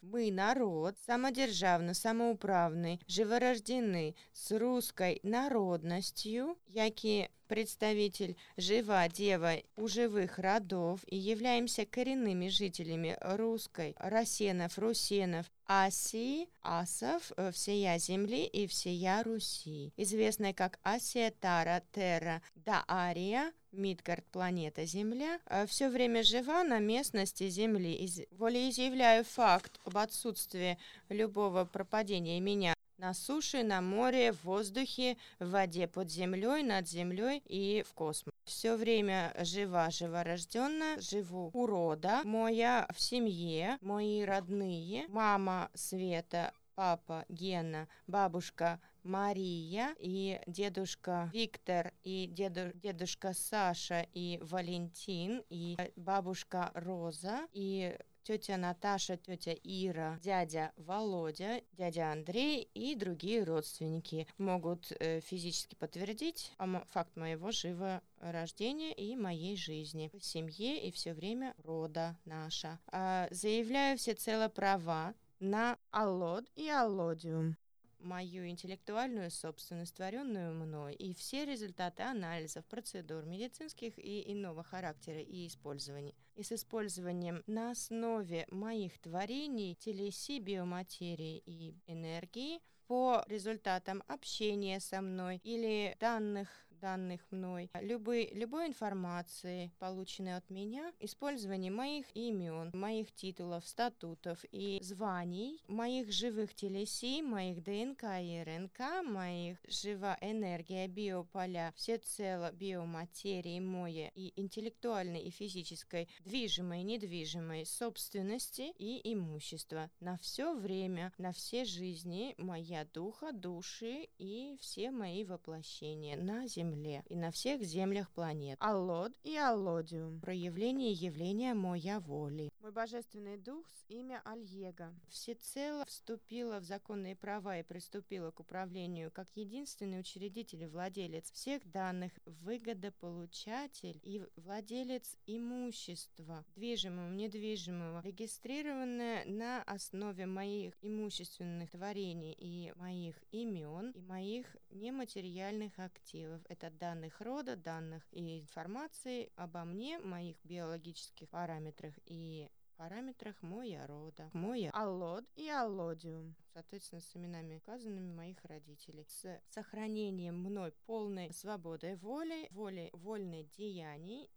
Мы 0.01 0.31
народ, 0.31 0.95
самодержавно, 1.05 1.93
самоуправный, 1.93 2.99
живорождены 3.07 4.15
с 4.33 4.51
русской 4.57 5.19
народностью, 5.23 6.57
яки 6.67 7.29
представитель 7.47 8.35
жива 8.57 9.07
дева 9.07 9.57
у 9.77 9.87
живых 9.87 10.39
родов 10.39 11.01
и 11.05 11.15
являемся 11.15 11.85
коренными 11.85 12.47
жителями 12.47 13.15
русской 13.21 13.95
Росенов, 13.99 14.77
Русенов, 14.79 15.51
Асии, 15.67 16.49
Асов, 16.61 17.31
э, 17.37 17.51
всея 17.51 17.99
земли 17.99 18.45
и 18.45 18.65
всея 18.67 19.23
Руси, 19.23 19.93
известная 19.97 20.53
как 20.53 20.79
Асия, 20.83 21.31
Тара, 21.39 21.83
Терра, 21.91 22.41
Даария, 22.55 23.51
Мидгард, 23.73 24.25
планета 24.31 24.85
Земля, 24.85 25.39
э, 25.45 25.65
все 25.67 25.89
время 25.89 26.23
жива 26.23 26.63
на 26.63 26.79
местности 26.79 27.49
Земли. 27.49 28.27
Волеизъявляю 28.31 29.23
факт 29.25 29.79
об 29.85 29.97
отсутствии 29.97 30.77
любого 31.09 31.65
пропадения 31.65 32.39
меня 32.39 32.73
на 32.97 33.13
суше, 33.13 33.63
на 33.63 33.81
море, 33.81 34.31
в 34.31 34.45
воздухе, 34.45 35.17
в 35.39 35.49
воде 35.49 35.87
под 35.87 36.09
землей, 36.09 36.63
над 36.63 36.87
землей 36.87 37.41
и 37.45 37.83
в 37.85 37.93
космосе. 37.93 38.31
Все 38.45 38.75
время 38.75 39.33
жива, 39.39 39.89
живорожденная, 39.89 40.99
живу 41.01 41.51
у 41.53 41.65
рода, 41.65 42.21
моя 42.23 42.87
в 42.93 43.01
семье, 43.01 43.77
мои 43.81 44.23
родные, 44.23 45.05
мама 45.09 45.69
Света, 45.73 46.53
папа 46.75 47.25
Гена, 47.29 47.87
бабушка 48.07 48.79
Мария 49.03 49.95
и 49.99 50.39
дедушка 50.47 51.29
Виктор 51.33 51.91
и 52.03 52.27
деду, 52.27 52.71
дедушка 52.73 53.33
Саша 53.33 54.07
и 54.13 54.39
Валентин 54.41 55.43
и 55.49 55.77
бабушка 55.95 56.71
Роза 56.73 57.47
и 57.53 57.95
тетя 58.23 58.57
Наташа, 58.57 59.17
тетя 59.17 59.53
Ира, 59.63 60.19
дядя 60.23 60.71
Володя, 60.77 61.61
дядя 61.73 62.11
Андрей 62.11 62.69
и 62.73 62.95
другие 62.95 63.43
родственники 63.43 64.27
могут 64.37 64.91
э, 64.91 65.19
физически 65.21 65.75
подтвердить 65.75 66.51
факт 66.91 67.15
моего 67.15 67.51
живого 67.51 68.01
рождения 68.19 68.93
и 68.93 69.15
моей 69.15 69.57
жизни 69.57 70.09
в 70.13 70.23
семье 70.23 70.81
и 70.87 70.91
все 70.91 71.13
время 71.13 71.53
рода 71.63 72.17
наша. 72.25 72.79
А, 72.87 73.27
заявляю 73.31 73.97
всецело 73.97 74.47
права 74.47 75.13
на 75.39 75.77
Аллод 75.91 76.45
и 76.55 76.69
Аллодиум 76.69 77.57
мою 78.03 78.47
интеллектуальную 78.47 79.31
собственность, 79.31 79.95
творенную 79.95 80.53
мной, 80.53 80.93
и 80.93 81.13
все 81.13 81.45
результаты 81.45 82.03
анализов, 82.03 82.65
процедур 82.65 83.25
медицинских 83.25 83.97
и 83.97 84.31
иного 84.31 84.63
характера 84.63 85.19
и 85.19 85.47
использования. 85.47 86.13
И 86.35 86.43
с 86.43 86.51
использованием 86.51 87.43
на 87.47 87.71
основе 87.71 88.45
моих 88.49 88.99
творений 88.99 89.75
телеси, 89.75 90.39
биоматерии 90.39 91.41
и 91.45 91.75
энергии 91.87 92.59
по 92.87 93.23
результатам 93.27 94.03
общения 94.07 94.79
со 94.79 95.01
мной 95.01 95.39
или 95.43 95.95
данных 95.99 96.49
данных 96.83 97.21
мной, 97.31 97.69
любой, 97.79 98.29
любой 98.33 98.67
информации, 98.67 99.71
полученной 99.79 100.35
от 100.35 100.49
меня, 100.49 100.91
использование 100.99 101.71
моих 101.71 102.05
имен, 102.13 102.71
моих 102.73 103.13
титулов, 103.13 103.65
статутов 103.65 104.43
и 104.51 104.79
званий, 104.83 105.63
моих 105.69 106.11
живых 106.11 106.53
телесей, 106.53 107.21
моих 107.21 107.63
ДНК 107.63 108.03
и 108.21 108.43
РНК, 108.43 109.05
моих 109.05 109.57
жива 109.65 110.17
энергия, 110.19 110.89
биополя, 110.89 111.71
всецело 111.77 112.51
биоматерии 112.51 113.61
моей 113.61 114.11
и 114.15 114.33
интеллектуальной 114.35 115.21
и 115.21 115.29
физической, 115.29 116.09
движимой 116.25 116.81
и 116.81 116.83
недвижимой 116.83 117.65
собственности 117.65 118.73
и 118.77 119.13
имущества. 119.13 119.89
На 120.01 120.17
все 120.17 120.53
время, 120.53 121.13
на 121.17 121.31
все 121.31 121.63
жизни 121.63 122.35
моя 122.37 122.83
духа, 122.93 123.31
души 123.31 124.09
и 124.17 124.57
все 124.59 124.91
мои 124.91 125.23
воплощения. 125.23 126.17
На 126.17 126.45
земле 126.45 126.72
Земле 126.73 127.03
и 127.07 127.15
на 127.15 127.29
всех 127.29 127.61
землях 127.61 128.09
планет. 128.11 128.57
Аллод 128.59 129.13
и 129.23 129.37
Аллодиум. 129.37 130.19
Проявление 130.19 130.91
явления 130.91 131.53
моя 131.53 131.99
воли. 131.99 132.49
Мой 132.63 132.71
божественный 132.71 133.35
дух 133.35 133.65
с 133.67 133.89
имя 133.89 134.21
Альего 134.23 134.93
всецело 135.09 135.83
вступила 135.83 136.61
в 136.61 136.63
законные 136.63 137.13
права 137.13 137.59
и 137.59 137.63
приступила 137.63 138.31
к 138.31 138.39
управлению 138.39 139.11
как 139.11 139.27
единственный 139.35 139.99
учредитель 139.99 140.63
и 140.63 140.67
владелец 140.67 141.29
всех 141.29 141.69
данных, 141.69 142.13
выгодополучатель 142.25 143.99
и 144.01 144.25
владелец 144.37 145.17
имущества, 145.25 146.45
движимого, 146.55 147.09
недвижимого, 147.09 148.01
регистрированное 148.01 149.25
на 149.25 149.61
основе 149.63 150.25
моих 150.25 150.73
имущественных 150.81 151.69
творений 151.69 152.31
и 152.31 152.71
моих 152.77 153.21
имен 153.31 153.91
и 153.91 153.99
моих 153.99 154.55
нематериальных 154.69 155.77
активов. 155.79 156.41
Это 156.47 156.69
данных 156.69 157.19
рода, 157.19 157.57
данных 157.57 158.07
и 158.11 158.39
информации 158.39 159.33
обо 159.35 159.65
мне, 159.65 159.99
моих 159.99 160.37
биологических 160.45 161.27
параметрах 161.27 161.93
и 162.05 162.47
параметрах 162.77 163.41
моя 163.41 163.85
рода, 163.87 164.29
моя 164.33 164.71
аллод 164.71 165.25
и 165.35 165.49
аллодиум, 165.49 166.35
соответственно, 166.53 167.01
с 167.01 167.15
именами 167.15 167.55
указанными 167.57 168.13
моих 168.13 168.43
родителей, 168.45 169.05
с 169.07 169.39
сохранением 169.49 170.39
мной 170.39 170.73
полной 170.85 171.33
свободы 171.33 171.97
воли, 171.97 172.47
воли 172.51 172.89
вольной 172.93 173.49
деяний, 173.57 174.29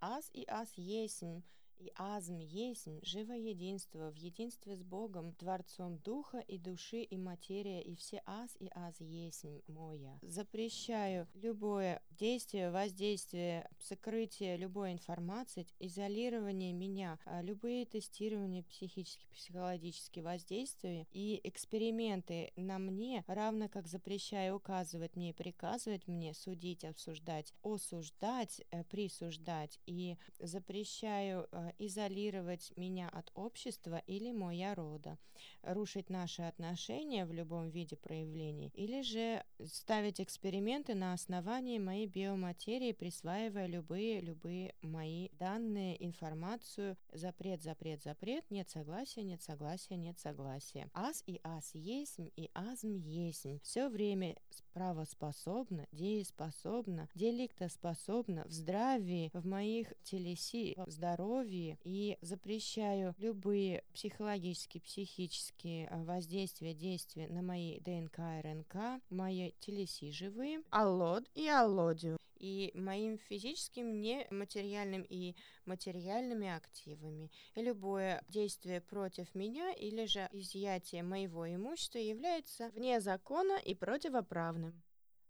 Аз 0.00 0.30
и 0.32 0.44
аз 0.48 0.76
есмь, 0.76 1.42
и 1.82 1.92
азм 1.96 2.38
есмь, 2.38 3.00
живо 3.02 3.32
единство, 3.32 4.12
в 4.12 4.16
единстве 4.16 4.76
с 4.76 4.82
Богом, 4.82 5.32
Творцом 5.34 5.98
Духа 5.98 6.38
и 6.38 6.58
Души 6.58 7.02
и 7.02 7.16
Материя, 7.16 7.80
и 7.80 7.96
все 7.96 8.22
аз 8.24 8.56
и 8.60 8.68
аз 8.74 9.00
есмь 9.00 9.60
моя. 9.66 10.18
Запрещаю 10.22 11.26
любое 11.34 12.00
действие, 12.10 12.70
воздействие, 12.70 13.68
сокрытие 13.80 14.56
любой 14.56 14.92
информации, 14.92 15.66
изолирование 15.80 16.72
меня, 16.72 17.18
а 17.24 17.42
любые 17.42 17.84
тестирования 17.84 18.62
психические, 18.62 19.28
психологические 19.32 20.22
воздействия 20.22 21.06
и 21.10 21.40
эксперименты 21.42 22.52
на 22.56 22.78
мне, 22.78 23.24
равно 23.26 23.68
как 23.68 23.88
запрещаю 23.88 24.56
указывать 24.56 25.16
мне, 25.16 25.34
приказывать 25.34 26.06
мне, 26.06 26.32
судить, 26.34 26.84
обсуждать, 26.84 27.52
осуждать, 27.62 28.62
э, 28.70 28.84
присуждать 28.84 29.80
и 29.86 30.16
запрещаю 30.38 31.48
э, 31.50 31.71
изолировать 31.78 32.72
меня 32.76 33.08
от 33.08 33.30
общества 33.34 34.02
или 34.06 34.32
моя 34.32 34.74
рода, 34.74 35.18
рушить 35.62 36.10
наши 36.10 36.42
отношения 36.42 37.26
в 37.26 37.32
любом 37.32 37.70
виде 37.70 37.96
проявлений, 37.96 38.70
или 38.74 39.02
же 39.02 39.44
ставить 39.66 40.20
эксперименты 40.20 40.94
на 40.94 41.12
основании 41.12 41.78
моей 41.78 42.06
биоматерии, 42.06 42.92
присваивая 42.92 43.66
любые, 43.66 44.20
любые 44.20 44.74
мои 44.82 45.28
данные, 45.38 46.04
информацию, 46.04 46.96
запрет, 47.12 47.62
запрет, 47.62 48.02
запрет, 48.02 48.50
нет 48.50 48.68
согласия, 48.70 49.22
нет 49.22 49.42
согласия, 49.42 49.96
нет 49.96 50.18
согласия. 50.18 50.88
Аз 50.94 51.22
и 51.26 51.40
аз 51.42 51.74
есть, 51.74 52.18
и 52.18 52.50
азм 52.54 52.94
есть. 52.94 53.46
Все 53.62 53.88
время 53.88 54.36
правоспособно, 54.72 55.86
дееспособно, 55.92 57.08
деликтоспособно, 57.14 58.44
в 58.46 58.52
здравии, 58.52 59.30
в 59.32 59.46
моих 59.46 59.92
телеси, 60.02 60.74
в 60.76 60.90
здоровье, 60.90 61.78
и 61.84 62.18
запрещаю 62.20 63.14
любые 63.18 63.84
психологические, 63.92 64.80
психические 64.80 65.88
а, 65.88 66.02
воздействия, 66.04 66.74
действия 66.74 67.28
на 67.28 67.42
мои 67.42 67.80
ДНК, 67.80 68.18
РНК, 68.42 69.02
мои 69.10 69.52
телеси 69.60 70.10
живые, 70.10 70.62
аллод 70.70 71.28
и 71.34 71.48
аллодию 71.48 72.18
и 72.42 72.72
моим 72.74 73.18
физическим, 73.18 74.00
нематериальным 74.00 75.06
и 75.08 75.36
материальными 75.64 76.48
активами. 76.48 77.30
И 77.54 77.62
любое 77.62 78.22
действие 78.28 78.80
против 78.80 79.34
меня 79.34 79.72
или 79.72 80.04
же 80.06 80.28
изъятие 80.32 81.04
моего 81.04 81.46
имущества 81.46 81.98
является 81.98 82.68
вне 82.70 83.00
закона 83.00 83.58
и 83.58 83.74
противоправным. 83.74 84.82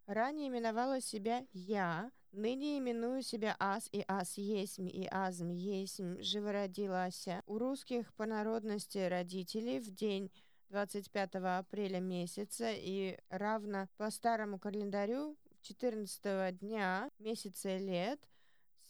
Ранее 0.06 0.48
именовала 0.48 1.00
себя 1.00 1.46
«я», 1.52 2.10
ныне 2.32 2.78
именую 2.78 3.22
себя 3.22 3.54
«ас» 3.60 3.88
и 3.92 4.04
«ас 4.08 4.38
есмь» 4.38 4.88
и 4.88 5.06
«азм 5.10 5.50
есмь» 5.50 6.20
живородилася. 6.20 7.42
У 7.46 7.58
русских 7.58 8.12
по 8.14 8.26
народности 8.26 8.98
родителей 8.98 9.78
в 9.78 9.90
день 9.90 10.32
25 10.70 11.34
апреля 11.34 12.00
месяца 12.00 12.72
и 12.72 13.18
равно 13.28 13.88
по 13.98 14.10
старому 14.10 14.58
календарю 14.58 15.36
14 15.62 16.58
дня 16.58 17.08
месяца 17.18 17.78
лет 17.78 18.20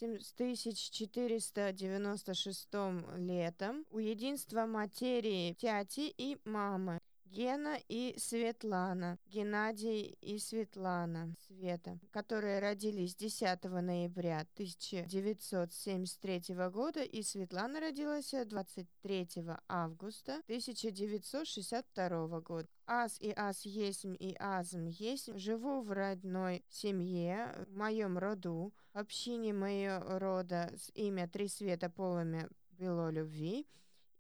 с 0.01 0.33
1496 0.35 2.69
летом 3.17 3.87
у 3.91 3.99
единства 3.99 4.67
материи 4.67 5.55
тяти 5.55 6.13
и 6.17 6.39
мамы. 6.45 6.99
Гена 7.33 7.79
и 7.89 8.15
Светлана, 8.19 9.19
Геннадий 9.27 10.19
и 10.21 10.39
Светлана, 10.39 11.35
Света, 11.47 11.99
которые 12.11 12.59
родились 12.59 13.15
10 13.15 13.65
ноября 13.65 14.47
1973 14.53 16.43
года, 16.71 17.03
и 17.03 17.23
Светлана 17.23 17.81
родилась 17.81 18.33
23 18.33 19.29
августа 19.67 20.43
1962 20.45 22.41
года. 22.41 22.69
Аз 22.87 23.19
и 23.19 23.33
аз 23.35 23.65
есмь 23.65 24.15
и 24.21 24.37
азм 24.39 24.89
есмь. 24.89 25.39
Живу 25.39 25.81
в 25.81 25.91
родной 25.91 26.63
семье, 26.69 27.55
в 27.67 27.75
моем 27.75 28.19
роду, 28.19 28.75
общине 28.93 29.55
моего 29.55 30.19
рода 30.19 30.71
с 30.77 30.91
имя 30.95 31.27
Три 31.29 31.49
Света 31.49 31.89
полами 31.89 32.47
бело 32.73 33.09
любви 33.11 33.67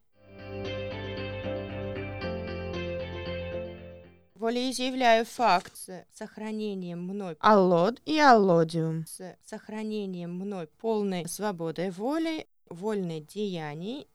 Волеизъявляю 4.33 5.25
факт 5.25 5.77
с 5.77 6.05
сохранением 6.11 7.03
мной 7.03 7.37
аллод 7.39 8.01
и 8.05 8.17
аллодиум, 8.17 9.05
с 9.05 9.35
сохранением 9.45 10.33
мной 10.33 10.67
полной 10.79 11.27
свободы 11.27 11.91
воли, 11.91 12.47
вольной 12.67 13.21
деяний 13.21 14.07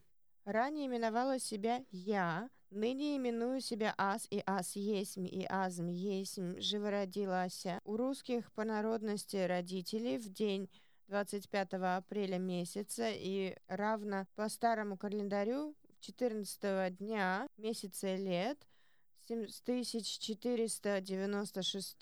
Ранее 0.44 0.86
именовала 0.86 1.38
себя 1.38 1.84
«я», 1.90 2.48
ныне 2.70 3.16
именую 3.16 3.60
себя 3.60 3.94
«ас» 3.98 4.26
и 4.30 4.42
«ас 4.46 4.74
есмь» 4.76 5.26
и 5.26 5.44
«азм 5.48 5.88
есмь» 5.88 6.60
живородилася. 6.60 7.80
У 7.84 7.96
русских 7.96 8.52
по 8.52 8.64
народности 8.64 9.36
родителей 9.36 10.18
в 10.18 10.32
день 10.32 10.70
25 11.08 11.74
апреля 11.74 12.38
месяца 12.38 13.10
и 13.10 13.56
равно 13.66 14.26
по 14.36 14.48
старому 14.48 14.96
календарю 14.96 15.74
14 16.00 16.96
дня 16.96 17.48
месяца 17.56 18.14
лет 18.14 18.64
с 19.28 19.60
1496 19.62 21.96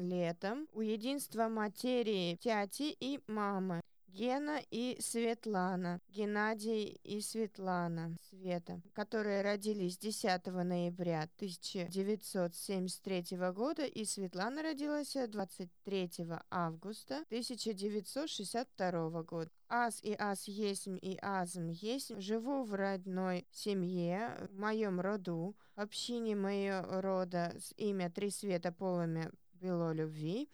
летом 0.00 0.66
у 0.72 0.80
единства 0.80 1.48
материи 1.48 2.36
тяти 2.36 2.96
и 2.98 3.20
мамы 3.26 3.82
Гена 4.14 4.60
и 4.70 4.96
Светлана, 5.00 6.00
Геннадий 6.08 7.00
и 7.02 7.20
Светлана, 7.20 8.16
Света, 8.30 8.80
которые 8.92 9.42
родились 9.42 9.98
10 9.98 10.46
ноября 10.46 11.28
1973 11.36 13.24
года, 13.52 13.84
и 13.84 14.04
Светлана 14.04 14.62
родилась 14.62 15.14
23 15.14 16.10
августа 16.48 17.24
1962 17.26 19.22
года. 19.24 19.50
Аз 19.68 20.00
и 20.04 20.14
аз 20.16 20.46
есмь 20.46 20.96
и 21.02 21.18
азм 21.20 21.70
есмь. 21.70 22.20
Живу 22.20 22.62
в 22.62 22.72
родной 22.74 23.48
семье, 23.50 24.48
в 24.48 24.56
моем 24.60 25.00
роду, 25.00 25.56
общине 25.74 26.36
моего 26.36 27.00
рода 27.00 27.52
с 27.58 27.74
имя 27.76 28.10
Три 28.10 28.30
Света 28.30 28.70
полами 28.70 29.32
бело 29.54 29.92
любви 29.92 30.48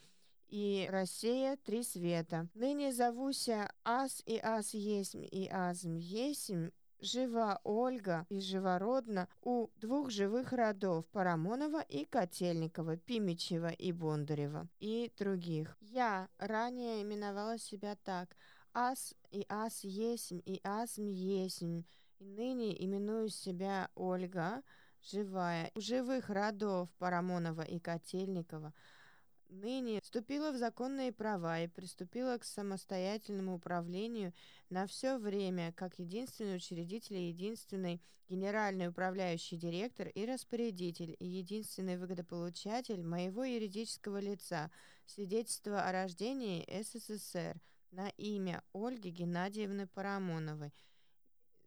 и 0.51 0.89
Россия 0.91 1.57
три 1.57 1.83
света. 1.83 2.49
Ныне 2.55 2.93
зовуся 2.93 3.71
Ас 3.85 4.23
и 4.27 4.39
Ас 4.39 4.75
есмь 4.75 5.27
и 5.31 5.49
Азм 5.49 5.97
есмь, 5.97 6.71
жива 7.01 7.61
Ольга 7.65 8.27
и 8.29 8.41
живородна 8.41 9.29
у 9.43 9.69
двух 9.77 10.11
живых 10.11 10.53
родов 10.53 11.07
Парамонова 11.13 11.81
и 11.81 12.05
Котельникова, 12.05 12.97
Пимичева 12.97 13.71
и 13.71 13.93
Бондарева 13.93 14.69
и 14.81 15.13
других. 15.17 15.77
Я 15.81 16.29
ранее 16.39 17.03
именовала 17.03 17.59
себя 17.59 17.97
так 18.05 18.37
«Ас 18.75 19.15
и 19.31 19.47
Ас 19.49 19.85
есмь 19.85 20.43
и 20.45 20.61
Азм 20.65 21.09
есмь», 21.09 21.85
и 22.19 22.25
ныне 22.25 22.85
именую 22.85 23.29
себя 23.29 23.89
Ольга, 23.95 24.63
живая, 25.03 25.71
у 25.75 25.81
живых 25.81 26.29
родов 26.29 26.91
Парамонова 26.99 27.63
и 27.63 27.79
Котельникова, 27.79 28.75
ныне 29.51 30.01
вступила 30.01 30.53
в 30.53 30.57
законные 30.57 31.13
права 31.13 31.61
и 31.61 31.69
приступила 31.69 32.39
к 32.39 32.45
самостоятельному 32.45 33.55
управлению 33.55 34.33
на 34.69 34.87
все 34.87 35.19
время 35.19 35.73
как 35.73 35.99
единственный 35.99 36.57
учредитель 36.57 37.17
и 37.17 37.29
единственный 37.29 38.01
генеральный 38.29 38.89
управляющий 38.89 39.57
директор 39.57 40.09
и 40.09 40.25
распорядитель 40.25 41.17
и 41.19 41.27
единственный 41.27 41.97
выгодополучатель 41.97 43.03
моего 43.03 43.43
юридического 43.43 44.21
лица 44.21 44.71
свидетельства 45.05 45.83
о 45.83 45.93
рождении 45.93 46.67
СССР 46.83 47.61
на 47.91 48.09
имя 48.11 48.63
Ольги 48.73 49.11
Геннадьевны 49.11 49.89
Парамоновой 49.89 50.73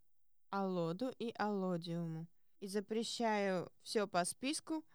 аллоду 0.52 1.14
и 1.20 1.34
аллодиуму. 1.38 2.28
И 2.62 2.68
запрещаю 2.68 3.70
все 3.82 4.08
по 4.08 4.24
списку, 4.24 4.86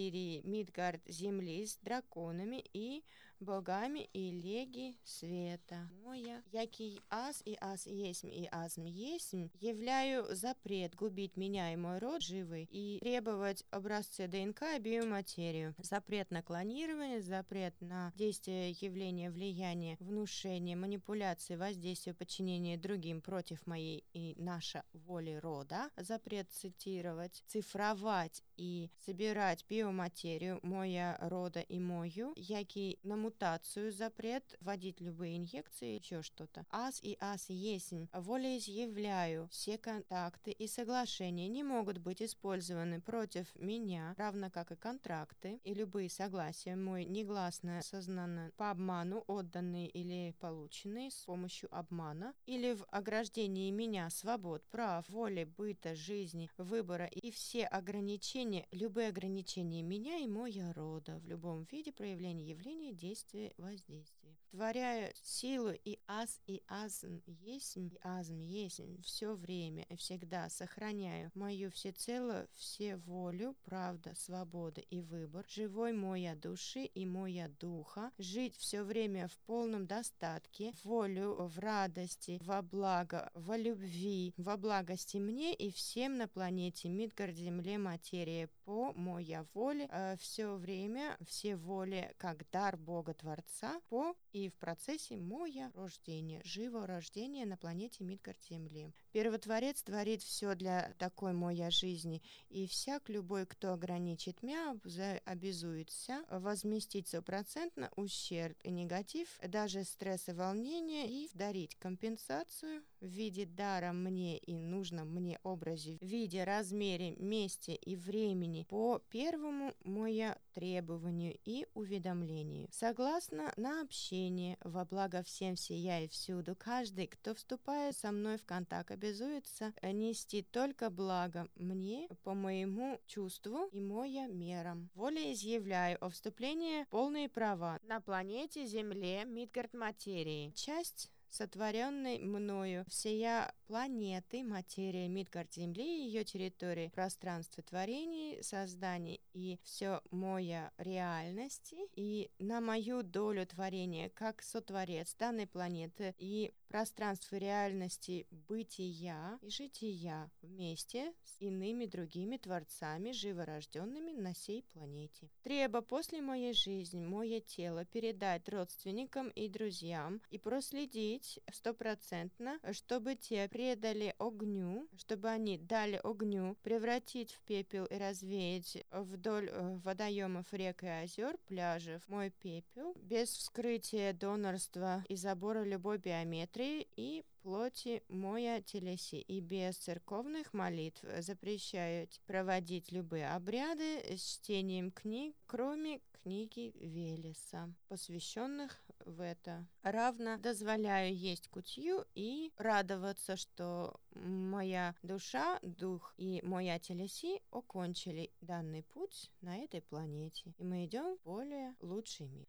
материи 0.00 0.40
Мидгард 0.44 1.02
земли 1.06 1.66
с 1.66 1.76
драконами 1.76 2.64
и 2.72 3.04
богами 3.40 4.08
и 4.12 4.30
леги 4.30 4.96
света. 5.04 5.88
Моя, 6.04 6.42
який 6.52 7.00
аз 7.08 7.42
и 7.46 7.56
аз 7.60 7.86
есть 7.86 8.24
и 8.24 8.48
азм 8.52 8.84
есть, 8.84 9.34
являю 9.60 10.24
запрет 10.34 10.94
губить 10.94 11.36
меня 11.36 11.72
и 11.72 11.76
мой 11.76 11.98
род 11.98 12.22
живый 12.22 12.68
и 12.70 12.98
требовать 13.00 13.64
образцы 13.70 14.26
ДНК 14.26 14.62
и 14.76 14.78
биоматерию. 14.78 15.74
Запрет 15.78 16.30
на 16.30 16.42
клонирование, 16.42 17.22
запрет 17.22 17.74
на 17.80 18.12
действие 18.16 18.70
явления, 18.70 19.30
влияние, 19.30 19.96
внушение, 20.00 20.76
манипуляции, 20.76 21.56
воздействие, 21.56 22.14
подчинение 22.14 22.76
другим 22.76 23.20
против 23.20 23.66
моей 23.66 24.04
и 24.12 24.34
наша 24.38 24.84
воли 24.92 25.38
рода, 25.42 25.90
запрет 25.96 26.50
цитировать, 26.50 27.42
цифровать 27.46 28.42
и 28.56 28.90
собирать 29.04 29.64
биоматерию 29.68 30.60
моя 30.62 31.16
рода 31.20 31.60
и 31.60 31.78
мою, 31.78 32.32
який 32.36 32.98
на 33.02 33.16
мутацию 33.30 33.92
запрет 33.92 34.56
вводить 34.60 35.00
любые 35.00 35.36
инъекции, 35.36 35.98
еще 35.98 36.20
что-то. 36.22 36.66
Аз 36.70 37.00
и 37.00 37.16
аз 37.20 37.48
есть. 37.48 37.92
Волеизъявляю. 38.12 39.48
Все 39.50 39.78
контакты 39.78 40.50
и 40.50 40.66
соглашения 40.66 41.48
не 41.48 41.62
могут 41.62 41.98
быть 41.98 42.20
использованы 42.22 43.00
против 43.00 43.46
меня, 43.54 44.14
равно 44.18 44.50
как 44.50 44.72
и 44.72 44.76
контракты 44.76 45.60
и 45.64 45.74
любые 45.74 46.10
согласия 46.10 46.74
мой 46.74 47.04
негласно 47.04 47.78
осознанно 47.78 48.50
по 48.56 48.70
обману 48.70 49.24
отданные 49.26 49.88
или 49.88 50.34
полученные 50.40 51.10
с 51.10 51.24
помощью 51.24 51.68
обмана 51.74 52.34
или 52.46 52.74
в 52.74 52.84
ограждении 52.90 53.70
меня 53.70 54.10
свобод, 54.10 54.62
прав, 54.70 55.08
воли, 55.08 55.44
быта, 55.44 55.94
жизни, 55.94 56.50
выбора 56.58 57.06
и 57.06 57.30
все 57.30 57.64
ограничения, 57.64 58.66
любые 58.72 59.08
ограничения 59.08 59.82
меня 59.82 60.18
и 60.18 60.26
моя 60.26 60.72
рода 60.72 61.18
в 61.18 61.26
любом 61.26 61.64
виде 61.70 61.92
проявления 61.92 62.48
явления, 62.48 62.92
действия, 62.92 63.19
воздействия. 63.20 64.19
Творяю 64.50 65.12
силу 65.22 65.70
и 65.84 66.00
аз, 66.08 66.40
и 66.48 66.60
азм 66.66 67.22
есть, 67.26 67.76
и 67.76 67.96
азм 68.02 68.40
есть 68.40 68.80
все 69.04 69.34
время 69.34 69.84
и 69.88 69.94
всегда 69.94 70.48
сохраняю 70.48 71.30
мою 71.34 71.70
всецело 71.70 72.48
все 72.54 72.96
волю, 72.96 73.56
правда, 73.64 74.12
свобода 74.16 74.80
и 74.80 75.00
выбор, 75.00 75.44
живой 75.48 75.92
моя 75.92 76.34
души 76.34 76.84
и 76.84 77.06
моя 77.06 77.48
духа, 77.60 78.10
жить 78.18 78.56
все 78.56 78.82
время 78.82 79.28
в 79.28 79.38
полном 79.46 79.86
достатке, 79.86 80.74
волю 80.82 81.36
в 81.36 81.58
радости, 81.60 82.40
во 82.42 82.60
благо, 82.60 83.30
во 83.34 83.56
любви, 83.56 84.34
во 84.36 84.56
благости 84.56 85.18
мне 85.18 85.54
и 85.54 85.70
всем 85.70 86.16
на 86.16 86.26
планете 86.26 86.88
Мидгард, 86.88 87.36
земле, 87.36 87.78
материи, 87.78 88.48
по 88.64 88.92
моя 88.94 89.46
воле, 89.54 89.88
э, 89.90 90.16
все 90.18 90.56
время, 90.56 91.16
все 91.24 91.54
воли, 91.54 92.12
как 92.18 92.50
дар 92.50 92.76
Бога 92.76 93.14
Творца, 93.14 93.80
по 93.88 94.16
и 94.32 94.39
в 94.48 94.54
процессе 94.54 95.16
моя 95.16 95.70
рождения, 95.74 96.40
живого 96.44 96.86
рождения 96.86 97.44
на 97.46 97.56
планете 97.56 98.04
Мидгард 98.04 98.42
Земли. 98.48 98.92
Первотворец 99.12 99.82
творит 99.82 100.22
все 100.22 100.54
для 100.54 100.94
такой 100.98 101.32
моя 101.32 101.70
жизни, 101.70 102.22
и 102.48 102.66
всяк 102.66 103.08
любой, 103.08 103.46
кто 103.46 103.72
ограничит 103.72 104.42
меня, 104.42 104.76
обязуется 105.24 106.24
возместить 106.30 107.08
стопроцентно 107.08 107.90
ущерб 107.96 108.56
и 108.62 108.70
негатив, 108.70 109.38
даже 109.42 109.84
стресс 109.84 110.28
и 110.28 110.32
волнение, 110.32 111.08
и 111.08 111.30
дарить 111.34 111.76
компенсацию 111.76 112.82
в 113.00 113.06
виде 113.06 113.46
дара 113.46 113.92
мне 113.92 114.38
и 114.38 114.54
нужном 114.56 115.08
мне 115.08 115.38
образе, 115.42 115.98
в 116.00 116.04
виде 116.04 116.44
размере, 116.44 117.16
месте 117.16 117.74
и 117.74 117.96
времени 117.96 118.66
по 118.68 119.00
первому 119.10 119.74
моя 119.84 120.38
требованию 120.52 121.36
и 121.44 121.66
уведомлению. 121.74 122.68
Согласно 122.70 123.52
на 123.56 123.82
общение, 123.82 124.56
во 124.62 124.84
благо 124.84 125.22
всем 125.22 125.56
сия 125.56 126.00
и 126.00 126.08
всюду, 126.08 126.54
каждый, 126.56 127.06
кто 127.06 127.34
вступает 127.34 127.96
со 127.96 128.12
мной 128.12 128.36
в 128.36 128.44
контакт, 128.44 128.90
обязуется 128.90 129.72
нести 129.82 130.42
только 130.42 130.90
благо 130.90 131.48
мне 131.54 132.08
по 132.22 132.34
моему 132.34 133.00
чувству 133.06 133.68
и 133.72 133.80
моя 133.80 134.26
мерам. 134.26 134.90
Воля 134.94 135.32
изъявляю 135.32 136.04
о 136.04 136.10
вступлении 136.10 136.84
полные 136.90 137.28
права 137.28 137.78
на 137.82 138.00
планете 138.00 138.66
Земле 138.66 139.24
Мидгард 139.24 139.74
материи. 139.74 140.52
Часть 140.54 141.10
сотворенной 141.30 142.18
мною 142.18 142.84
всея 142.88 143.54
планеты, 143.66 144.42
материя 144.42 145.08
Мидгард 145.08 145.52
Земли, 145.52 146.06
ее 146.06 146.24
территории, 146.24 146.88
пространство 146.88 147.62
творений, 147.62 148.42
созданий 148.42 149.20
и 149.32 149.58
все 149.62 150.00
моя 150.10 150.72
реальности 150.76 151.76
и 151.94 152.30
на 152.38 152.60
мою 152.60 153.02
долю 153.02 153.46
творения 153.46 154.10
как 154.10 154.42
сотворец 154.42 155.14
данной 155.14 155.46
планеты 155.46 156.14
и 156.18 156.52
пространство 156.68 157.36
реальности 157.36 158.26
бытия 158.30 159.38
и 159.42 159.50
жития 159.50 160.30
вместе 160.42 161.12
с 161.24 161.40
иными 161.40 161.86
другими 161.86 162.36
творцами, 162.36 163.12
живорожденными 163.12 164.12
на 164.12 164.34
сей 164.34 164.62
планете. 164.72 165.28
Треба 165.42 165.80
после 165.80 166.22
моей 166.22 166.54
жизни 166.54 167.00
мое 167.04 167.40
тело 167.40 167.84
передать 167.84 168.48
родственникам 168.48 169.28
и 169.30 169.48
друзьям 169.48 170.20
и 170.30 170.38
проследить 170.38 171.19
стопроцентно, 171.52 172.58
чтобы 172.72 173.14
те 173.16 173.48
предали 173.48 174.14
огню, 174.18 174.88
чтобы 174.96 175.28
они 175.28 175.58
дали 175.58 176.00
огню 176.02 176.56
превратить 176.62 177.32
в 177.32 177.40
пепел 177.42 177.84
и 177.86 177.96
развеять 177.96 178.84
вдоль 178.90 179.48
э, 179.50 179.78
водоемов, 179.84 180.52
рек 180.52 180.82
и 180.82 180.88
озер, 180.88 181.36
пляжев. 181.46 182.02
Мой 182.08 182.30
пепел 182.30 182.94
без 182.96 183.28
вскрытия 183.28 184.12
донорства 184.12 185.04
и 185.08 185.16
забора 185.16 185.64
любой 185.64 185.98
биометрии 185.98 186.88
и 186.96 187.24
плоти 187.42 188.02
моя 188.08 188.60
телеси, 188.60 189.20
и 189.20 189.40
без 189.40 189.76
церковных 189.76 190.52
молитв 190.52 191.04
запрещают 191.18 192.20
проводить 192.26 192.92
любые 192.92 193.30
обряды 193.30 194.02
с 194.16 194.20
чтением 194.20 194.90
книг, 194.90 195.34
кроме 195.46 196.00
книги 196.22 196.72
Велеса, 196.76 197.72
посвященных 197.88 198.80
в 199.04 199.20
это. 199.20 199.66
Равно 199.82 200.36
дозволяю 200.38 201.14
есть 201.14 201.48
кутью 201.48 202.04
и 202.14 202.52
радоваться, 202.56 203.36
что 203.36 204.00
моя 204.14 204.94
душа, 205.02 205.58
дух 205.62 206.14
и 206.16 206.40
моя 206.42 206.78
телеси 206.78 207.40
окончили 207.50 208.30
данный 208.40 208.82
путь 208.82 209.30
на 209.40 209.58
этой 209.58 209.82
планете, 209.82 210.54
и 210.58 210.64
мы 210.64 210.84
идем 210.84 211.16
в 211.16 211.22
более 211.22 211.74
лучший 211.80 212.26
мир. 212.28 212.46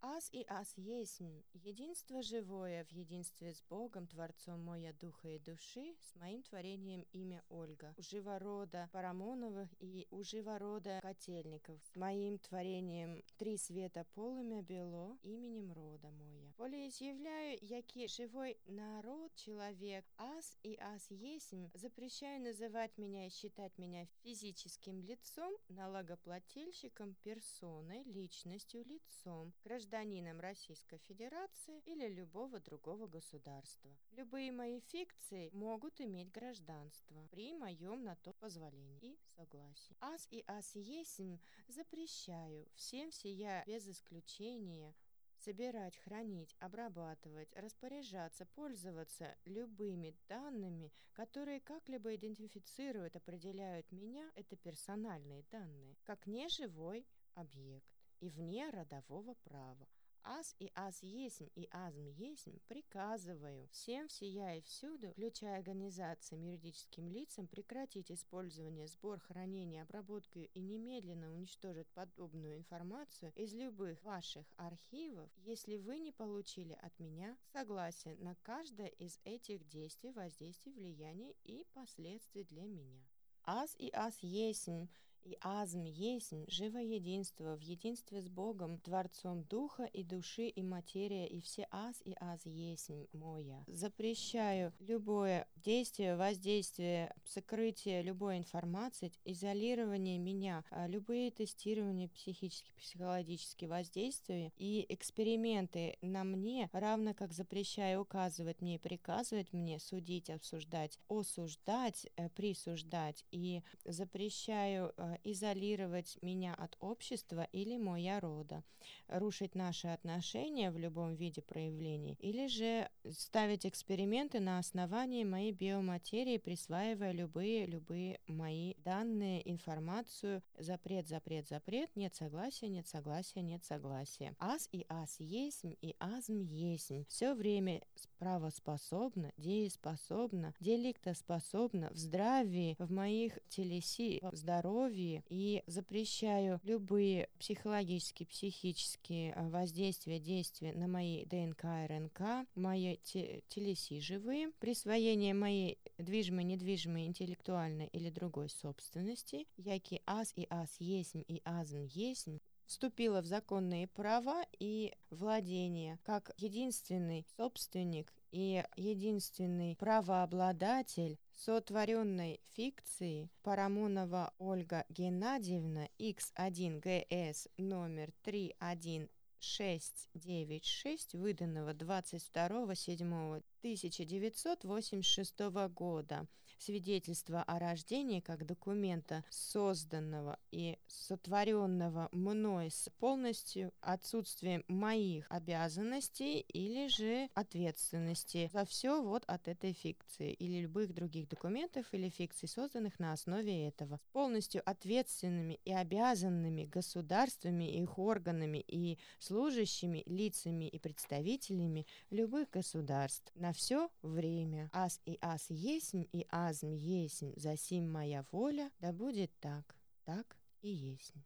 Аз 0.00 0.30
и 0.32 0.44
аз 0.48 0.74
есть 0.76 1.20
единство 1.64 2.22
живое 2.22 2.84
в 2.84 2.92
единстве 2.92 3.52
с 3.52 3.62
Богом, 3.68 4.06
Творцом 4.06 4.60
моя 4.60 4.92
духа 4.92 5.28
и 5.28 5.40
души, 5.40 5.96
с 6.00 6.14
моим 6.14 6.42
творением 6.42 7.04
имя 7.12 7.42
Ольга, 7.48 7.94
у 7.96 8.02
живорода 8.02 8.88
Парамоновых 8.92 9.68
и 9.80 10.06
у 10.10 10.22
живорода 10.22 11.00
Котельников, 11.02 11.80
с 11.84 11.96
моим 11.96 12.38
творением 12.38 13.24
три 13.38 13.56
света 13.56 14.06
полымя 14.14 14.62
бело, 14.62 15.18
именем 15.24 15.72
рода 15.72 16.10
моя. 16.10 16.52
Волеизъявляю, 16.58 17.58
який 17.60 18.06
живой 18.08 18.56
народ, 18.66 19.34
человек, 19.34 20.04
аз 20.16 20.58
и 20.62 20.76
аз 20.80 21.10
есть, 21.10 21.54
запрещаю 21.74 22.40
называть 22.40 22.96
меня 22.98 23.26
и 23.26 23.30
считать 23.30 23.76
меня 23.78 24.06
физическим 24.22 25.02
лицом, 25.02 25.52
налогоплательщиком, 25.68 27.16
персоной, 27.24 28.04
личностью, 28.04 28.84
лицом, 28.84 29.52
гражданином 29.64 29.87
гражданином 29.88 30.40
Российской 30.40 30.98
Федерации 30.98 31.80
или 31.86 32.08
любого 32.08 32.60
другого 32.60 33.06
государства. 33.06 33.90
Любые 34.12 34.52
мои 34.52 34.80
фикции 34.80 35.50
могут 35.52 36.00
иметь 36.00 36.30
гражданство 36.30 37.26
при 37.30 37.54
моем 37.54 38.04
на 38.04 38.14
то 38.16 38.34
позволении 38.34 39.14
и 39.14 39.18
согласии. 39.36 39.96
Ас 40.00 40.28
и 40.30 40.44
ас 40.46 40.74
есмь 40.74 41.38
запрещаю 41.68 42.66
всем 42.74 43.10
сия 43.10 43.64
без 43.66 43.88
исключения 43.88 44.94
собирать, 45.38 45.96
хранить, 45.98 46.54
обрабатывать, 46.58 47.48
распоряжаться, 47.54 48.44
пользоваться 48.44 49.36
любыми 49.44 50.14
данными, 50.28 50.92
которые 51.12 51.60
как-либо 51.60 52.14
идентифицируют, 52.14 53.16
определяют 53.16 53.90
меня, 53.92 54.30
это 54.34 54.56
персональные 54.56 55.44
данные, 55.50 55.96
как 56.02 56.26
неживой 56.26 57.06
объект 57.34 57.97
и 58.20 58.28
вне 58.28 58.70
родового 58.70 59.34
права. 59.44 59.86
Аз 60.30 60.54
и 60.58 60.70
аз 60.74 61.02
есмь 61.02 61.48
и 61.54 61.68
азм 61.72 62.06
есмь 62.06 62.58
приказываю 62.66 63.66
всем 63.68 64.08
всея 64.08 64.56
и 64.56 64.60
всюду, 64.60 65.10
включая 65.12 65.56
организациям 65.56 66.42
юридическим 66.42 67.08
лицам, 67.08 67.46
прекратить 67.46 68.10
использование, 68.10 68.88
сбор, 68.88 69.20
хранение, 69.20 69.82
обработку 69.82 70.40
и 70.40 70.60
немедленно 70.60 71.32
уничтожить 71.32 71.88
подобную 71.94 72.58
информацию 72.58 73.32
из 73.36 73.54
любых 73.54 74.02
ваших 74.02 74.46
архивов, 74.56 75.30
если 75.36 75.76
вы 75.76 75.98
не 75.98 76.12
получили 76.12 76.76
от 76.82 76.98
меня 76.98 77.38
согласие 77.52 78.16
на 78.16 78.34
каждое 78.42 78.88
из 78.88 79.18
этих 79.24 79.66
действий, 79.66 80.10
воздействий, 80.10 80.72
влияний 80.72 81.36
и 81.44 81.64
последствий 81.72 82.44
для 82.44 82.66
меня. 82.66 83.02
Аз 83.44 83.74
и 83.78 83.88
аз 83.94 84.18
есмь 84.22 84.88
и 85.24 85.36
азм 85.40 85.84
есмь, 85.84 86.44
живое 86.48 86.84
единство, 86.84 87.56
в 87.56 87.62
единстве 87.62 88.22
с 88.22 88.28
Богом, 88.28 88.78
Творцом 88.78 89.44
Духа 89.44 89.84
и 89.84 90.02
души 90.02 90.48
и 90.48 90.62
материя, 90.62 91.26
и 91.26 91.40
все 91.40 91.66
аз 91.70 92.00
и 92.04 92.14
аз 92.20 92.44
есмь 92.46 93.06
моя. 93.12 93.64
Запрещаю 93.66 94.72
любое 94.80 95.46
действие, 95.56 96.16
воздействие, 96.16 97.14
сокрытие 97.24 98.02
любой 98.02 98.38
информации, 98.38 99.12
изолирование 99.24 100.18
меня, 100.18 100.64
а 100.70 100.86
любые 100.86 101.30
тестирования 101.30 102.08
психические, 102.08 102.74
психологические 102.76 103.68
воздействия 103.68 104.52
и 104.56 104.86
эксперименты 104.88 105.98
на 106.02 106.24
мне, 106.24 106.68
равно 106.72 107.14
как 107.14 107.32
запрещаю 107.32 108.02
указывать 108.02 108.60
мне, 108.60 108.78
приказывать 108.78 109.52
мне, 109.52 109.78
судить, 109.78 110.30
обсуждать, 110.30 110.98
осуждать, 111.08 112.06
э, 112.16 112.28
присуждать 112.30 113.24
и 113.30 113.62
запрещаю 113.84 114.92
э, 114.96 115.16
изолировать 115.24 116.18
меня 116.22 116.54
от 116.54 116.76
общества 116.80 117.48
или 117.52 117.76
моя 117.76 118.20
рода, 118.20 118.62
рушить 119.08 119.54
наши 119.54 119.88
отношения 119.88 120.70
в 120.70 120.78
любом 120.78 121.14
виде 121.14 121.42
проявлений, 121.42 122.16
или 122.20 122.46
же 122.46 122.88
ставить 123.10 123.66
эксперименты 123.66 124.40
на 124.40 124.58
основании 124.58 125.24
моей 125.24 125.52
биоматерии, 125.52 126.38
присваивая 126.38 127.12
любые, 127.12 127.66
любые 127.66 128.20
мои 128.26 128.74
данные, 128.84 129.48
информацию, 129.50 130.42
запрет, 130.58 131.08
запрет, 131.08 131.48
запрет, 131.48 131.94
нет 131.96 132.14
согласия, 132.14 132.68
нет 132.68 132.86
согласия, 132.88 133.42
нет 133.42 133.64
согласия. 133.64 134.34
Ас 134.38 134.68
и 134.72 134.84
ас 134.88 135.16
есть, 135.20 135.64
и 135.64 135.96
азм 135.98 136.40
есть. 136.40 136.92
Все 137.08 137.34
время 137.34 137.82
правоспособно, 138.18 139.32
дееспособно, 139.36 140.54
деликтоспособно, 140.60 141.90
в 141.90 141.96
здравии, 141.96 142.76
в 142.78 142.90
моих 142.90 143.38
телеси, 143.48 144.20
в 144.22 144.36
здоровье, 144.36 144.97
любви 144.98 145.22
и 145.28 145.62
запрещаю 145.66 146.60
любые 146.64 147.28
психологические, 147.38 148.26
психические 148.26 149.32
а, 149.34 149.48
воздействия, 149.48 150.18
действия 150.18 150.72
на 150.72 150.88
мои 150.88 151.24
ДНК, 151.24 151.64
РНК, 151.88 152.46
мои 152.54 152.96
те, 153.04 153.42
телеси 153.48 154.00
живые, 154.00 154.50
присвоение 154.58 155.34
моей 155.34 155.78
движимой, 155.98 156.44
недвижимой, 156.44 157.06
интеллектуальной 157.06 157.86
или 157.86 158.10
другой 158.10 158.48
собственности, 158.48 159.46
яки 159.56 160.02
аз 160.06 160.32
и 160.36 160.46
аз 160.50 160.68
есмь 160.80 161.22
и 161.28 161.40
азм 161.44 161.84
есмь, 161.84 162.38
вступила 162.66 163.22
в 163.22 163.26
законные 163.26 163.86
права 163.88 164.44
и 164.58 164.92
владение 165.10 165.98
как 166.02 166.30
единственный 166.36 167.24
собственник 167.36 168.12
и 168.30 168.64
единственный 168.76 169.74
правообладатель 169.76 171.18
сотворенной 171.34 172.40
фикции 172.54 173.28
Парамонова 173.42 174.32
Ольга 174.38 174.84
Геннадьевна 174.88 175.88
X1ГС 175.98 177.48
номер 177.56 178.12
31696, 178.22 181.14
выданного 181.14 181.74
22.07. 181.74 183.42
1986 183.60 185.40
года. 185.70 186.28
Свидетельство 186.58 187.42
о 187.44 187.58
рождении 187.58 188.20
как 188.20 188.44
документа, 188.44 189.24
созданного 189.30 190.38
и 190.50 190.76
сотворенного 190.88 192.08
мной 192.10 192.70
с 192.70 192.90
полностью 192.98 193.72
отсутствием 193.80 194.64
моих 194.66 195.26
обязанностей 195.30 196.40
или 196.40 196.88
же 196.88 197.28
ответственности 197.34 198.50
за 198.52 198.64
все 198.64 199.00
вот 199.00 199.22
от 199.26 199.46
этой 199.46 199.72
фикции 199.72 200.32
или 200.32 200.62
любых 200.62 200.92
других 200.92 201.28
документов 201.28 201.86
или 201.92 202.08
фикций, 202.08 202.48
созданных 202.48 202.98
на 202.98 203.12
основе 203.12 203.68
этого. 203.68 204.00
С 204.08 204.12
полностью 204.12 204.62
ответственными 204.68 205.60
и 205.64 205.72
обязанными 205.72 206.64
государствами, 206.64 207.70
их 207.70 207.98
органами 207.98 208.64
и 208.66 208.98
служащими, 209.20 210.02
лицами 210.06 210.64
и 210.64 210.78
представителями 210.80 211.86
любых 212.10 212.50
государств 212.50 213.30
на 213.36 213.52
все 213.52 213.90
время. 214.02 214.70
Аз 214.72 215.00
и 215.06 215.18
аз 215.20 215.48
есмь, 215.50 216.04
и 216.12 216.26
азм 216.48 216.72
есмь, 216.72 217.32
засим 217.36 217.92
моя 217.92 218.24
воля, 218.32 218.70
да 218.80 218.92
будет 218.92 219.30
так, 219.40 219.76
так 220.04 220.38
и 220.62 220.70
есмь. 220.70 221.20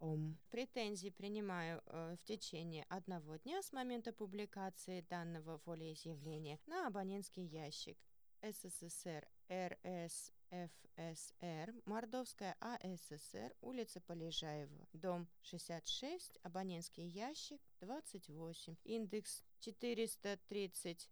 Ом. 0.00 0.38
Претензии 0.50 1.10
принимаю 1.10 1.82
э, 1.86 2.16
в 2.20 2.24
течение 2.24 2.84
одного 2.88 3.36
дня 3.36 3.62
с 3.62 3.72
момента 3.72 4.12
публикации 4.12 5.04
данного 5.08 5.60
волеизъявления 5.64 6.58
на 6.66 6.86
абонентский 6.86 7.44
ящик 7.44 7.98
СССР 8.42 9.28
РСФСР, 9.50 11.74
Мордовская 11.84 12.56
АССР, 12.60 13.54
улица 13.60 14.00
Полежаева, 14.00 14.88
дом 14.92 15.28
66, 15.42 16.38
абонентский 16.42 17.06
ящик 17.06 17.60
28, 17.80 18.76
индекс 18.84 19.44
430 19.60 21.10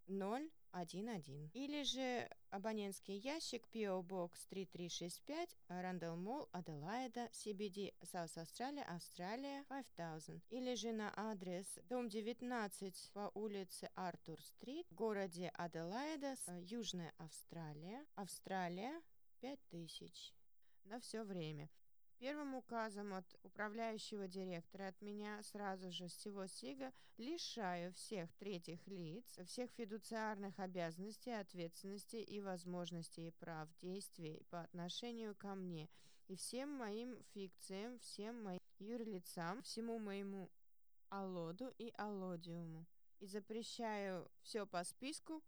011. 0.72 1.50
Или 1.54 1.82
же 1.82 2.28
абонентский 2.50 3.16
ящик 3.16 3.66
PO 3.72 4.02
Box 4.02 4.32
3365, 4.50 5.56
Rundle 5.68 6.16
Mall, 6.16 6.48
Аделаида, 6.52 7.28
CBD, 7.32 7.94
South 8.02 8.36
Australia, 8.36 8.84
Австралия, 8.84 9.64
5000. 9.68 10.42
Или 10.50 10.74
же 10.74 10.92
на 10.92 11.12
адрес 11.16 11.66
дом 11.88 12.08
19 12.08 13.10
по 13.12 13.30
улице 13.34 13.90
Артур-стрит 13.94 14.86
в 14.90 14.94
городе 14.94 15.50
Аделаида, 15.54 16.36
Южная 16.62 17.12
Австралия, 17.18 18.04
Австралия, 18.14 19.00
5000 19.40 20.34
на 20.84 21.00
все 21.00 21.22
время. 21.22 21.68
Первым 22.18 22.54
указом 22.54 23.12
от 23.12 23.26
управляющего 23.42 24.26
директора 24.26 24.88
от 24.88 25.02
меня 25.02 25.42
сразу 25.42 25.92
же 25.92 26.08
с 26.08 26.12
всего 26.12 26.46
СИГа 26.46 26.92
лишаю 27.18 27.92
всех 27.92 28.32
третьих 28.38 28.86
лиц, 28.86 29.38
всех 29.44 29.70
фидуциарных 29.72 30.58
обязанностей, 30.58 31.32
ответственности 31.32 32.16
и 32.16 32.40
возможностей 32.40 33.28
и 33.28 33.32
прав 33.32 33.68
действий 33.80 34.42
по 34.48 34.62
отношению 34.62 35.34
ко 35.34 35.54
мне 35.54 35.90
и 36.28 36.36
всем 36.36 36.70
моим 36.70 37.22
фикциям, 37.34 37.98
всем 37.98 38.42
моим 38.42 38.60
юрлицам, 38.78 39.62
всему 39.62 39.98
моему 39.98 40.50
алоду 41.10 41.72
и 41.76 41.92
алодиуму. 41.98 42.86
И 43.20 43.26
запрещаю 43.26 44.26
все 44.42 44.66
по 44.66 44.82
списку, 44.84 45.42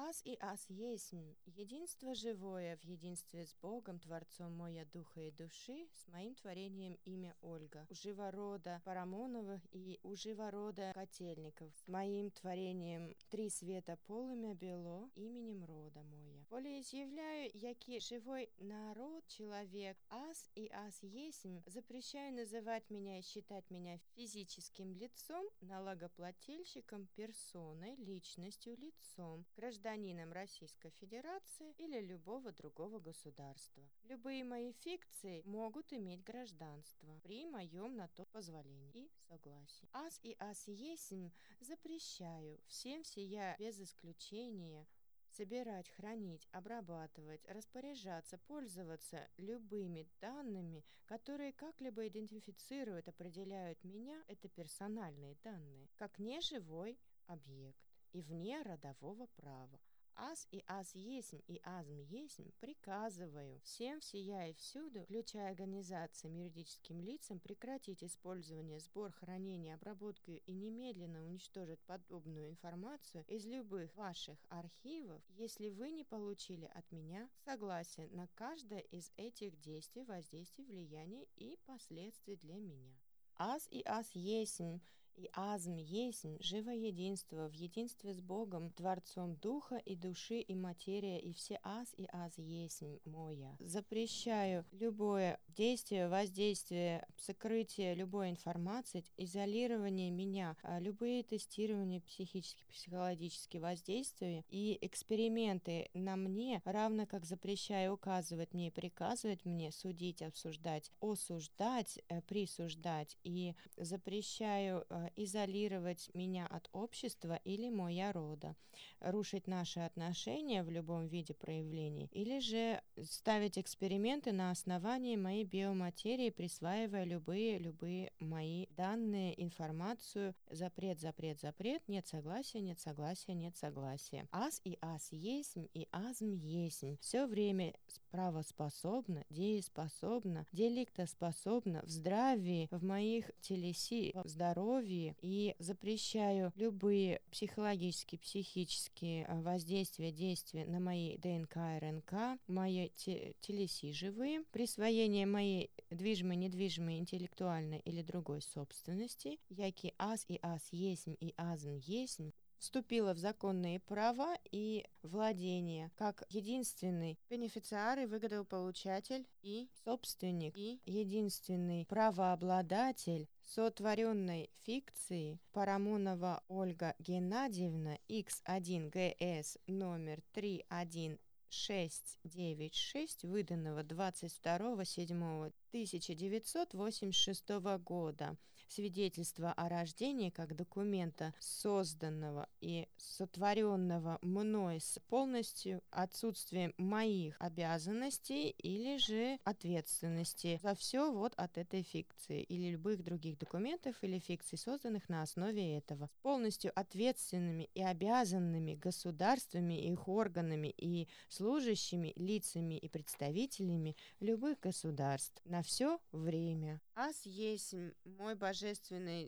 Аз 0.00 0.22
и 0.24 0.36
аз 0.40 0.64
есть 0.70 1.12
единство 1.56 2.14
живое 2.14 2.76
в 2.76 2.84
единстве 2.84 3.44
с 3.44 3.54
Богом, 3.54 3.98
Творцом 3.98 4.52
моя 4.52 4.84
духа 4.84 5.20
и 5.20 5.32
души, 5.32 5.88
с 5.92 6.06
моим 6.06 6.36
творением 6.36 6.96
имя 7.04 7.34
Ольга, 7.42 7.84
у 7.90 7.94
живорода 7.94 8.80
Парамоновых 8.84 9.60
и 9.72 9.98
у 10.04 10.14
живорода 10.14 10.92
Котельников, 10.94 11.72
с 11.84 11.88
моим 11.88 12.30
творением 12.30 13.12
три 13.28 13.50
света 13.50 13.98
полымя 14.06 14.54
бело, 14.54 15.10
именем 15.16 15.64
рода 15.64 16.04
моя. 16.04 16.46
Волеизъявляю, 16.50 17.50
яки 17.54 17.98
живой 17.98 18.48
народ, 18.60 19.26
человек, 19.26 19.98
аз 20.10 20.48
и 20.54 20.70
аз 20.72 21.02
есть, 21.02 21.44
запрещаю 21.66 22.34
называть 22.34 22.88
меня 22.88 23.18
и 23.18 23.22
считать 23.22 23.68
меня 23.68 23.98
физическим 24.14 24.94
лицом, 24.94 25.44
налогоплательщиком, 25.60 27.08
персоной, 27.16 27.96
личностью, 27.96 28.76
лицом, 28.76 29.44
гражданином 29.56 29.87
гражданином 29.88 30.32
Российской 30.32 30.90
Федерации 30.90 31.72
или 31.78 32.00
любого 32.00 32.52
другого 32.52 32.98
государства. 32.98 33.82
Любые 34.04 34.44
мои 34.44 34.72
фикции 34.72 35.42
могут 35.46 35.92
иметь 35.94 36.22
гражданство 36.22 37.18
при 37.22 37.46
моем 37.46 37.96
на 37.96 38.08
то 38.08 38.26
позволении 38.26 39.06
и 39.06 39.10
согласии. 39.28 39.88
Ас 39.94 40.20
и 40.22 40.36
ас 40.38 40.68
есмь 40.68 41.30
запрещаю 41.60 42.60
всем 42.66 43.02
сия 43.02 43.56
без 43.58 43.80
исключения 43.80 44.86
собирать, 45.30 45.88
хранить, 45.90 46.46
обрабатывать, 46.52 47.46
распоряжаться, 47.46 48.38
пользоваться 48.46 49.26
любыми 49.38 50.06
данными, 50.20 50.84
которые 51.06 51.52
как-либо 51.52 52.06
идентифицируют, 52.06 53.08
определяют 53.08 53.82
меня, 53.84 54.22
это 54.26 54.48
персональные 54.48 55.36
данные, 55.42 55.88
как 55.96 56.18
неживой 56.18 56.98
объект 57.26 57.87
и 58.12 58.22
вне 58.22 58.62
родового 58.62 59.26
права. 59.36 59.78
Аз 60.20 60.48
и 60.50 60.64
аз 60.66 60.96
есмь 60.96 61.40
и 61.46 61.60
азм 61.62 62.00
есмь 62.00 62.50
приказываю 62.58 63.60
всем 63.60 64.00
всея 64.00 64.48
и 64.48 64.54
всюду, 64.54 65.04
включая 65.04 65.50
организациям 65.50 66.34
юридическим 66.34 67.00
лицам, 67.00 67.38
прекратить 67.38 68.02
использование, 68.02 68.80
сбор, 68.80 69.12
хранение, 69.12 69.74
обработку 69.74 70.32
и 70.32 70.52
немедленно 70.52 71.24
уничтожить 71.24 71.78
подобную 71.86 72.50
информацию 72.50 73.24
из 73.28 73.46
любых 73.46 73.94
ваших 73.94 74.44
архивов, 74.48 75.22
если 75.28 75.68
вы 75.68 75.92
не 75.92 76.02
получили 76.02 76.68
от 76.74 76.90
меня 76.90 77.30
согласие 77.44 78.08
на 78.08 78.26
каждое 78.34 78.80
из 78.80 79.12
этих 79.16 79.56
действий, 79.60 80.02
воздействий, 80.02 80.64
влияний 80.64 81.28
и 81.36 81.56
последствий 81.64 82.34
для 82.34 82.58
меня. 82.58 82.98
Аз 83.36 83.68
и 83.70 83.82
аз 83.86 84.10
есмь 84.16 84.80
и 85.18 85.28
азм 85.32 85.76
есмь, 85.76 86.36
живо 86.40 86.70
единство, 86.70 87.48
в 87.48 87.54
единстве 87.54 88.14
с 88.14 88.20
Богом, 88.20 88.70
Творцом 88.70 89.36
Духа 89.36 89.76
и 89.76 89.96
души 89.96 90.40
и 90.40 90.54
материя, 90.54 91.18
и 91.18 91.32
все 91.32 91.58
аз 91.62 91.92
и 91.96 92.06
аз 92.12 92.38
есмь 92.38 92.98
моя. 93.04 93.56
Запрещаю 93.58 94.64
любое 94.72 95.40
действие, 95.48 96.08
воздействие, 96.08 97.06
сокрытие 97.16 97.94
любой 97.94 98.30
информации, 98.30 99.04
изолирование 99.16 100.10
меня, 100.10 100.56
а 100.62 100.78
любые 100.78 101.22
тестирования 101.22 102.00
психические, 102.00 102.66
психологические 102.70 103.60
воздействия 103.60 104.44
и 104.48 104.78
эксперименты 104.82 105.90
на 105.94 106.16
мне, 106.16 106.62
равно 106.64 107.06
как 107.06 107.24
запрещаю 107.24 107.94
указывать 107.94 108.54
мне 108.54 108.70
приказывать 108.70 109.44
мне 109.44 109.72
судить, 109.72 110.22
обсуждать, 110.22 110.92
осуждать, 111.00 111.98
э, 112.08 112.20
присуждать 112.22 113.16
и 113.24 113.54
запрещаю 113.76 114.84
э, 114.88 115.07
изолировать 115.16 116.10
меня 116.14 116.46
от 116.46 116.68
общества 116.72 117.40
или 117.44 117.68
моя 117.68 118.12
рода, 118.12 118.56
рушить 119.00 119.46
наши 119.46 119.80
отношения 119.80 120.62
в 120.62 120.70
любом 120.70 121.06
виде 121.06 121.34
проявлений, 121.34 122.08
или 122.12 122.38
же 122.38 122.80
ставить 123.02 123.58
эксперименты 123.58 124.32
на 124.32 124.50
основании 124.50 125.16
моей 125.16 125.44
биоматерии, 125.44 126.30
присваивая 126.30 127.04
любые, 127.04 127.58
любые 127.58 128.12
мои 128.18 128.66
данные, 128.70 129.40
информацию, 129.42 130.34
запрет, 130.50 131.00
запрет, 131.00 131.40
запрет, 131.40 131.82
нет 131.88 132.06
согласия, 132.06 132.60
нет 132.60 132.78
согласия, 132.80 133.34
нет 133.34 133.56
согласия. 133.56 134.28
Ас 134.32 134.60
и 134.64 134.78
ас 134.80 135.08
есть, 135.10 135.56
и 135.56 135.88
азм 135.92 136.32
есть. 136.32 136.84
Все 137.00 137.26
время 137.26 137.74
правоспособно, 138.10 139.24
дееспособно, 139.30 140.46
деликтоспособно, 140.52 141.82
в 141.82 141.90
здравии, 141.90 142.68
в 142.70 142.84
моих 142.84 143.30
телеси, 143.40 144.12
в 144.14 144.28
здоровье, 144.28 144.97
и 145.22 145.54
запрещаю 145.58 146.52
любые 146.56 147.20
психологические, 147.30 148.18
психические 148.18 149.26
а, 149.26 149.40
воздействия, 149.40 150.12
действия 150.12 150.64
на 150.64 150.80
мои 150.80 151.16
ДНК, 151.18 151.56
РНК, 151.80 152.40
мои 152.46 152.88
те, 152.96 153.34
телеси 153.40 153.92
живые, 153.92 154.42
присвоение 154.52 155.26
моей 155.26 155.70
движимой, 155.90 156.36
недвижимой, 156.36 156.98
интеллектуальной 156.98 157.80
или 157.80 158.02
другой 158.02 158.42
собственности, 158.42 159.38
яки 159.48 159.94
аз 159.98 160.24
и 160.28 160.38
аз 160.42 160.62
есмь 160.72 161.14
и 161.20 161.34
азм 161.36 161.76
есмь, 161.76 162.30
вступила 162.58 163.14
в 163.14 163.18
законные 163.18 163.80
права 163.80 164.36
и 164.50 164.84
владение 165.02 165.90
как 165.96 166.24
единственный 166.28 167.18
бенефициар 167.30 168.00
и 168.00 168.06
выгодополучатель 168.06 169.26
и 169.42 169.68
собственник 169.84 170.56
и 170.56 170.80
единственный 170.84 171.86
правообладатель 171.86 173.28
сотворенной 173.44 174.50
фикции 174.64 175.38
Парамонова 175.52 176.42
Ольга 176.48 176.96
Геннадьевна 176.98 177.98
X1GS 178.08 179.60
номер 179.66 180.20
31696, 180.32 183.24
выданного 183.24 183.82
22.07. 183.82 185.52
1986 185.70 187.48
года. 187.84 188.36
Свидетельство 188.68 189.52
о 189.52 189.70
рождении 189.70 190.28
как 190.28 190.54
документа, 190.54 191.32
созданного 191.40 192.48
и 192.60 192.86
сотворенного 192.98 194.18
мной 194.20 194.80
с 194.80 194.98
полностью 195.08 195.82
отсутствием 195.90 196.74
моих 196.76 197.34
обязанностей 197.40 198.50
или 198.50 198.98
же 198.98 199.38
ответственности 199.44 200.60
за 200.62 200.74
все 200.74 201.10
вот 201.10 201.32
от 201.36 201.56
этой 201.56 201.82
фикции 201.82 202.42
или 202.42 202.72
любых 202.72 203.02
других 203.02 203.38
документов 203.38 203.96
или 204.02 204.18
фикций, 204.18 204.58
созданных 204.58 205.08
на 205.08 205.22
основе 205.22 205.78
этого. 205.78 206.10
С 206.18 206.22
полностью 206.22 206.70
ответственными 206.78 207.70
и 207.74 207.82
обязанными 207.82 208.74
государствами, 208.74 209.80
их 209.80 210.06
органами 210.08 210.74
и 210.76 211.08
служащими 211.30 212.12
лицами 212.16 212.74
и 212.74 212.88
представителями 212.90 213.96
любых 214.20 214.60
государств 214.60 215.40
на 215.46 215.62
все 215.62 215.98
время. 216.12 216.82
Ас 216.94 217.24
есть 217.24 217.74
мой 218.04 218.34
божественный 218.34 218.57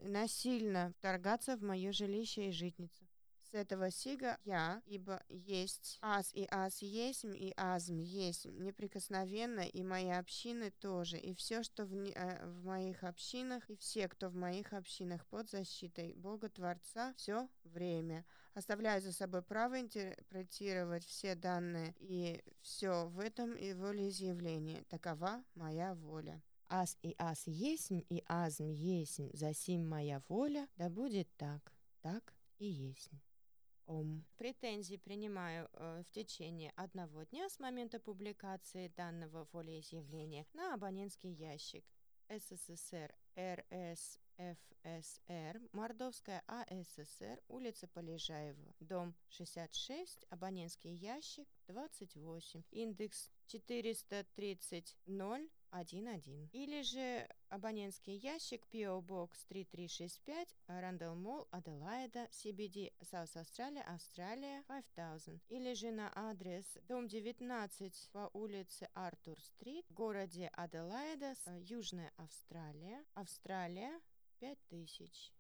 насильно 0.04 0.92
вторгаться 0.98 1.56
в 1.56 1.62
мое 1.62 1.92
жилище 1.92 2.48
и 2.48 2.52
житницу 2.52 3.05
этого 3.56 3.92
сига 3.92 4.38
я, 4.44 4.82
ибо 4.86 5.24
есть 5.30 5.98
аз 6.02 6.34
и 6.34 6.48
аз 6.52 6.82
есть, 6.82 7.26
и 7.26 7.54
азм 7.58 7.98
есть, 7.98 8.46
неприкосновенно, 8.46 9.62
и 9.62 9.84
мои 9.84 10.10
общины 10.10 10.72
тоже, 10.80 11.18
и 11.18 11.34
все, 11.34 11.64
что 11.64 11.86
в, 11.86 11.94
э, 11.94 12.46
в 12.46 12.66
моих 12.66 13.04
общинах, 13.04 13.70
и 13.70 13.76
все, 13.76 14.08
кто 14.08 14.30
в 14.30 14.36
моих 14.36 14.74
общинах 14.74 15.26
под 15.28 15.50
защитой 15.50 16.14
Бога 16.14 16.50
Творца, 16.50 17.14
все 17.18 17.50
время. 17.64 18.26
Оставляю 18.54 19.02
за 19.02 19.12
собой 19.12 19.42
право 19.42 19.80
интерпретировать 19.80 21.06
все 21.06 21.36
данные, 21.36 21.94
и 22.00 22.42
все 22.62 23.08
в 23.08 23.20
этом 23.20 23.54
и 23.56 23.74
волеизъявлении. 23.74 24.84
Такова 24.90 25.44
моя 25.56 25.94
воля. 25.96 26.42
Аз 26.68 26.98
и 27.04 27.16
аз 27.18 27.48
есмь, 27.48 28.02
и 28.10 28.24
азм 28.28 28.70
есмь, 28.70 29.30
засим 29.34 29.88
моя 29.88 30.22
воля, 30.30 30.68
да 30.78 30.90
будет 30.90 31.28
так, 31.38 31.74
так 32.02 32.34
и 32.60 32.66
есть. 32.66 33.12
Ом. 33.88 34.26
Претензии 34.38 34.98
принимаю 34.98 35.70
э, 35.74 36.04
в 36.08 36.12
течение 36.12 36.72
одного 36.76 37.24
дня 37.24 37.50
с 37.50 37.60
момента 37.60 38.00
публикации 38.00 38.88
данного 38.98 39.48
волеизъявления 39.52 40.46
на 40.54 40.74
абонентский 40.74 41.32
ящик. 41.32 41.86
СССР 42.28 43.14
РСФСР, 43.38 44.42
Мордовская 45.74 46.42
АССР, 46.48 47.42
улица 47.50 47.88
Полежаева, 47.88 48.74
дом 48.80 49.14
66, 49.30 50.26
абонентский 50.30 50.94
ящик 50.94 51.48
28, 51.68 52.64
индекс 52.72 53.30
430 53.48 54.98
0 55.06 55.50
1.1. 55.76 56.50
Или 56.54 56.82
же 56.82 57.28
абонентский 57.50 58.16
ящик 58.16 58.66
PO 58.72 59.02
Box 59.02 59.32
3365 59.50 60.56
Rundle 60.68 61.16
Mall, 61.16 61.48
Аделаида, 61.52 62.30
CBD, 62.32 62.94
South 63.02 63.36
Australia, 63.36 63.84
Австралия, 63.86 64.64
5000. 64.68 65.42
Или 65.50 65.74
же 65.74 65.92
на 65.92 66.12
адрес 66.16 66.66
дом 66.88 67.08
19 67.08 68.10
по 68.12 68.30
улице 68.34 68.90
Артур-стрит 68.94 69.86
в 69.90 69.94
городе 69.94 70.50
Аделаида, 70.54 71.36
Южная 71.60 72.12
Австралия, 72.18 73.04
Австралия, 73.14 74.00
5000. 74.40 75.34